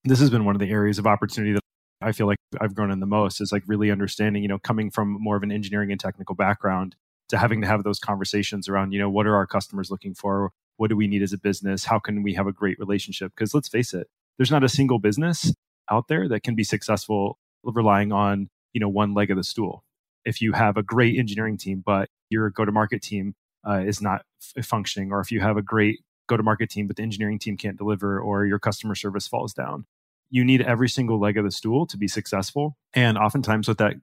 [0.04, 1.62] this has been one of the areas of opportunity that
[2.00, 4.90] I feel like I've grown in the most is like really understanding, you know, coming
[4.90, 6.96] from more of an engineering and technical background
[7.28, 10.50] to having to have those conversations around, you know, what are our customers looking for?
[10.76, 11.84] What do we need as a business?
[11.84, 13.32] How can we have a great relationship?
[13.34, 15.52] Because let's face it, there's not a single business
[15.90, 19.84] out there that can be successful relying on, you know, one leg of the stool.
[20.24, 23.34] If you have a great engineering team, but your go to market team
[23.68, 24.22] uh, is not
[24.56, 27.38] f- functioning, or if you have a great go to market team, but the engineering
[27.38, 29.84] team can't deliver, or your customer service falls down,
[30.30, 32.76] you need every single leg of the stool to be successful.
[32.94, 33.94] And oftentimes, what that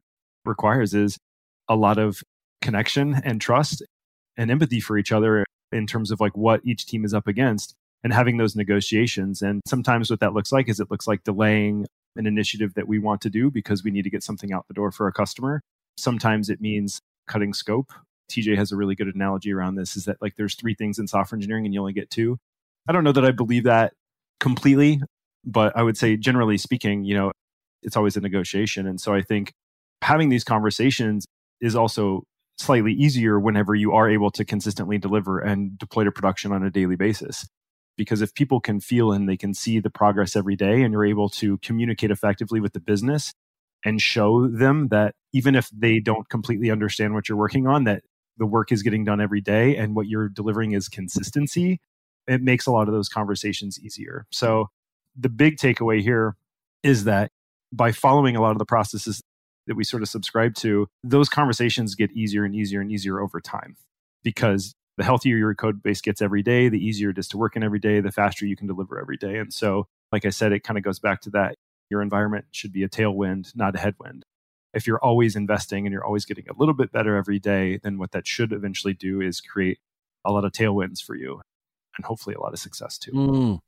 [0.46, 1.18] requires is
[1.68, 2.22] a lot of
[2.62, 3.84] connection and trust
[4.38, 7.76] and empathy for each other in terms of like what each team is up against
[8.04, 9.42] and having those negotiations.
[9.42, 13.00] And sometimes what that looks like is it looks like delaying an initiative that we
[13.00, 15.62] want to do because we need to get something out the door for a customer.
[15.98, 17.92] Sometimes it means cutting scope.
[18.32, 21.08] TJ has a really good analogy around this is that like there's three things in
[21.08, 22.38] software engineering and you only get two.
[22.88, 23.94] I don't know that I believe that
[24.40, 25.02] completely.
[25.46, 27.32] But I would say, generally speaking, you know,
[27.82, 28.88] it's always a negotiation.
[28.88, 29.54] And so I think
[30.02, 31.26] having these conversations
[31.62, 32.24] is also
[32.60, 36.70] slightly easier whenever you are able to consistently deliver and deploy to production on a
[36.70, 37.48] daily basis.
[37.98, 41.06] Because if people can feel and they can see the progress every day and you're
[41.06, 43.34] able to communicate effectively with the business
[43.84, 48.04] and show them that even if they don't completely understand what you're working on, that
[48.38, 51.80] the work is getting done every day and what you're delivering is consistency,
[52.28, 54.26] it makes a lot of those conversations easier.
[54.32, 54.68] So
[55.18, 56.36] the big takeaway here
[56.84, 57.32] is that
[57.72, 59.22] by following a lot of the processes
[59.70, 63.40] that we sort of subscribe to, those conversations get easier and easier and easier over
[63.40, 63.78] time
[64.24, 67.56] because the healthier your code base gets every day, the easier it is to work
[67.56, 69.38] in every day, the faster you can deliver every day.
[69.38, 71.56] And so, like I said, it kind of goes back to that.
[71.90, 74.24] Your environment should be a tailwind, not a headwind.
[74.74, 77.98] If you're always investing and you're always getting a little bit better every day, then
[77.98, 79.80] what that should eventually do is create
[80.26, 81.42] a lot of tailwinds for you
[81.96, 83.12] and hopefully a lot of success too.
[83.12, 83.60] Mm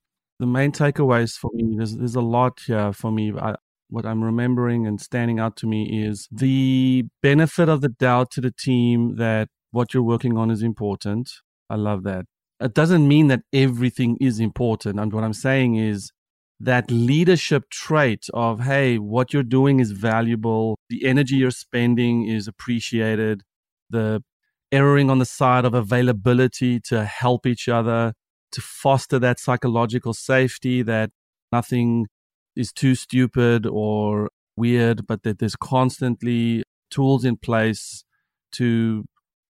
[0.42, 3.56] the main takeaways for me there's, there's a lot here for me I,
[3.92, 8.42] what i'm remembering and standing out to me is the benefit of the doubt to
[8.42, 11.32] the team that what you're working on is important.
[11.70, 12.26] I love that.
[12.60, 16.12] It doesn't mean that everything is important and what i'm saying is
[16.60, 22.48] that leadership trait of hey what you're doing is valuable the energy you're spending is
[22.48, 23.42] appreciated
[23.90, 24.22] the
[24.72, 28.14] erring on the side of availability to help each other,
[28.52, 31.12] to foster that psychological safety that
[31.52, 32.08] nothing
[32.56, 38.04] is too stupid or weird, but that there's constantly tools in place
[38.54, 39.06] to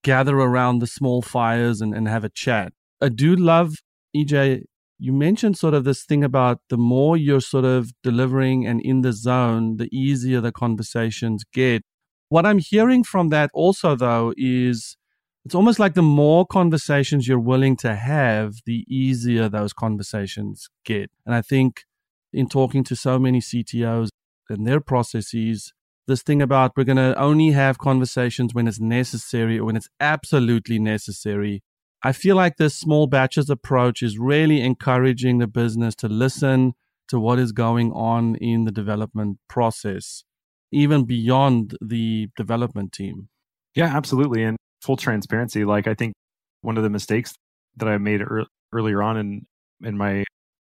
[0.02, 2.72] gather around the small fires and, and have a chat.
[3.00, 3.76] I do love,
[4.16, 4.62] EJ,
[4.98, 9.02] you mentioned sort of this thing about the more you're sort of delivering and in
[9.02, 11.82] the zone, the easier the conversations get.
[12.28, 14.96] What I'm hearing from that also, though, is
[15.44, 21.10] it's almost like the more conversations you're willing to have, the easier those conversations get.
[21.24, 21.84] And I think
[22.32, 24.08] in talking to so many CTOs
[24.48, 25.72] and their processes,
[26.06, 29.88] this thing about we're going to only have conversations when it's necessary or when it's
[30.00, 31.62] absolutely necessary.
[32.02, 36.74] I feel like this small batches approach is really encouraging the business to listen
[37.08, 40.24] to what is going on in the development process,
[40.70, 43.28] even beyond the development team.
[43.74, 44.44] Yeah, absolutely.
[44.44, 46.14] And full transparency, like I think
[46.62, 47.34] one of the mistakes
[47.76, 49.46] that I made er- earlier on in
[49.82, 50.24] in my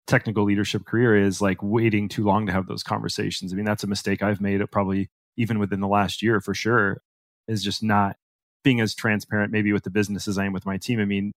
[0.06, 3.52] technical leadership career is like waiting too long to have those conversations.
[3.52, 6.54] I mean, that's a mistake I've made it probably even within the last year for
[6.54, 7.02] sure
[7.48, 8.16] is just not
[8.64, 11.00] being as transparent maybe with the business as I am with my team.
[11.00, 11.32] I mean,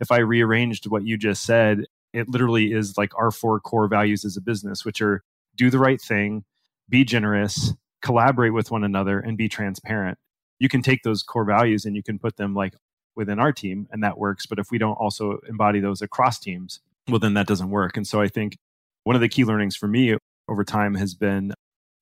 [0.00, 4.24] if I rearranged what you just said, it literally is like our four core values
[4.24, 5.22] as a business, which are
[5.56, 6.44] do the right thing,
[6.88, 10.18] be generous, collaborate with one another, and be transparent.
[10.58, 12.74] You can take those core values and you can put them like
[13.16, 14.46] within our team, and that works.
[14.46, 17.96] But if we don't also embody those across teams, well, then that doesn't work.
[17.96, 18.56] And so I think
[19.04, 20.16] one of the key learnings for me
[20.48, 21.52] over time has been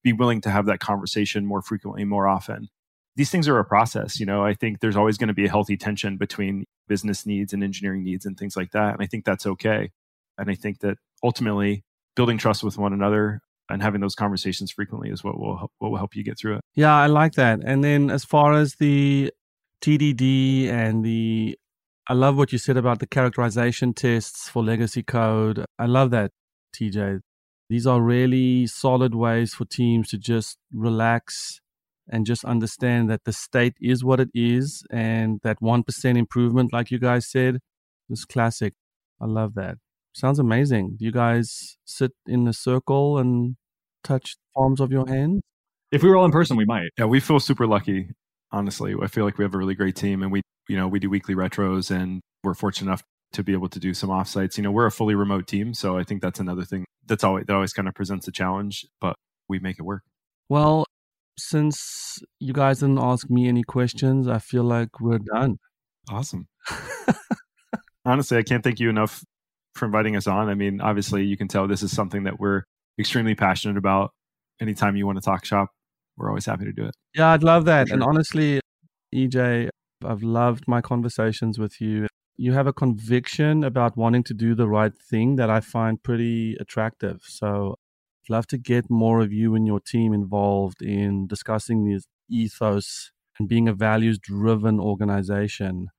[0.03, 2.67] be willing to have that conversation more frequently, more often.
[3.15, 4.19] These things are a process.
[4.19, 7.53] You know, I think there's always going to be a healthy tension between business needs
[7.53, 8.93] and engineering needs and things like that.
[8.93, 9.91] And I think that's okay.
[10.37, 11.83] And I think that ultimately
[12.15, 15.97] building trust with one another and having those conversations frequently is what will what will
[15.97, 16.61] help you get through it.
[16.75, 17.59] Yeah, I like that.
[17.63, 19.31] And then as far as the
[19.81, 21.57] TDD and the
[22.05, 25.63] I love what you said about the characterization tests for legacy code.
[25.79, 26.31] I love that,
[26.75, 27.21] TJ.
[27.69, 31.61] These are really solid ways for teams to just relax
[32.09, 36.91] and just understand that the state is what it is and that 1% improvement, like
[36.91, 37.59] you guys said,
[38.09, 38.73] is classic.
[39.21, 39.77] I love that.
[40.13, 40.97] Sounds amazing.
[40.99, 43.55] Do you guys sit in a circle and
[44.03, 45.41] touch palms of your hands?
[45.89, 46.89] If we were all in person, we might.
[46.97, 48.09] Yeah, we feel super lucky
[48.53, 48.93] honestly.
[49.01, 51.09] I feel like we have a really great team and we, you know, we do
[51.09, 53.03] weekly retros and we're fortunate enough
[53.33, 54.57] to be able to do some offsites.
[54.57, 55.73] You know, we're a fully remote team.
[55.73, 58.85] So I think that's another thing that's always, that always kind of presents a challenge,
[59.01, 59.15] but
[59.49, 60.03] we make it work.
[60.49, 60.85] Well,
[61.37, 65.57] since you guys didn't ask me any questions, I feel like we're done.
[66.09, 66.47] Awesome.
[68.05, 69.23] Honestly, I can't thank you enough
[69.75, 70.49] for inviting us on.
[70.49, 72.63] I mean, obviously, you can tell this is something that we're
[72.99, 74.11] extremely passionate about.
[74.61, 75.69] Anytime you want to talk shop,
[76.17, 76.93] we're always happy to do it.
[77.15, 77.87] Yeah, I'd love that.
[77.87, 77.95] Sure.
[77.95, 78.59] And honestly,
[79.15, 79.69] EJ,
[80.05, 82.07] I've loved my conversations with you.
[82.35, 86.55] You have a conviction about wanting to do the right thing that I find pretty
[86.59, 87.21] attractive.
[87.23, 87.75] So
[88.23, 93.11] I'd love to get more of you and your team involved in discussing this ethos
[93.37, 95.89] and being a values driven organization.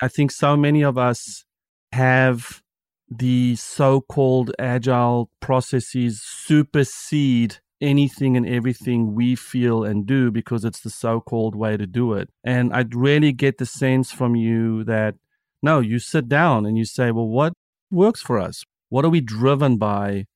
[0.00, 1.44] I think so many of us
[1.92, 2.62] have
[3.08, 10.80] the so called agile processes supersede anything and everything we feel and do because it's
[10.80, 12.28] the so called way to do it.
[12.42, 15.16] And I'd really get the sense from you that
[15.62, 17.54] no, you sit down and you say, well, what
[17.90, 18.62] works for us?
[18.90, 20.26] What are we driven by?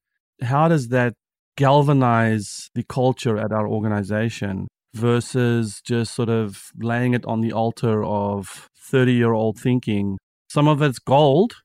[0.42, 1.14] How does that
[1.56, 8.02] galvanize the culture at our organization versus just sort of laying it on the altar
[8.02, 10.18] of 30 year old thinking?
[10.48, 11.56] Some of it's gold,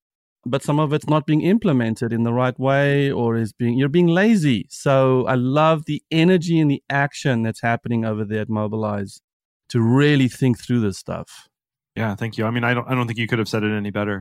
[0.45, 3.89] but some of it's not being implemented in the right way or is being you're
[3.89, 4.65] being lazy.
[4.69, 9.21] So i love the energy and the action that's happening over there at mobilize
[9.69, 11.47] to really think through this stuff.
[11.95, 12.45] Yeah thank you.
[12.45, 14.19] I mean i don't i don't think you could have said it any better.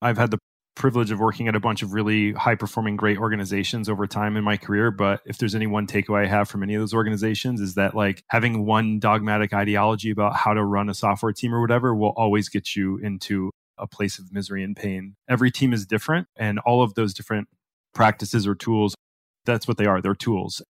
[0.00, 0.38] I've had the
[0.76, 4.42] privilege of working at a bunch of really high performing great organizations over time in
[4.42, 7.60] my career but if there's any one takeaway i have from any of those organizations
[7.60, 11.60] is that like having one dogmatic ideology about how to run a software team or
[11.60, 15.16] whatever will always get you into a place of misery and pain.
[15.28, 17.48] Every team is different, and all of those different
[17.94, 18.94] practices or tools,
[19.44, 20.00] that's what they are.
[20.00, 20.62] They're tools.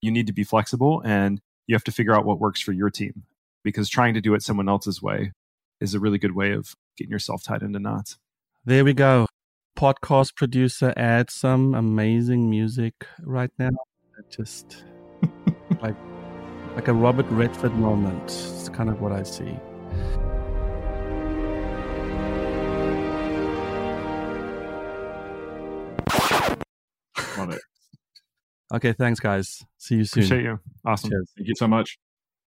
[0.00, 2.90] You need to be flexible and you have to figure out what works for your
[2.90, 3.22] team
[3.62, 5.32] because trying to do it someone else's way
[5.80, 8.18] is a really good way of getting yourself tied into knots.
[8.64, 9.26] There we go.
[9.76, 13.70] Podcast producer add some amazing music right now.
[14.30, 14.84] Just
[15.80, 15.96] like
[16.74, 18.24] like a Robert Redford moment.
[18.24, 19.58] It's kind of what I see.
[27.38, 27.60] Love it.
[28.74, 29.62] Okay, thanks, guys.
[29.78, 30.24] See you soon.
[30.24, 30.60] Appreciate you.
[30.84, 31.10] Awesome.
[31.10, 31.30] Cheers.
[31.36, 31.98] Thank you so much.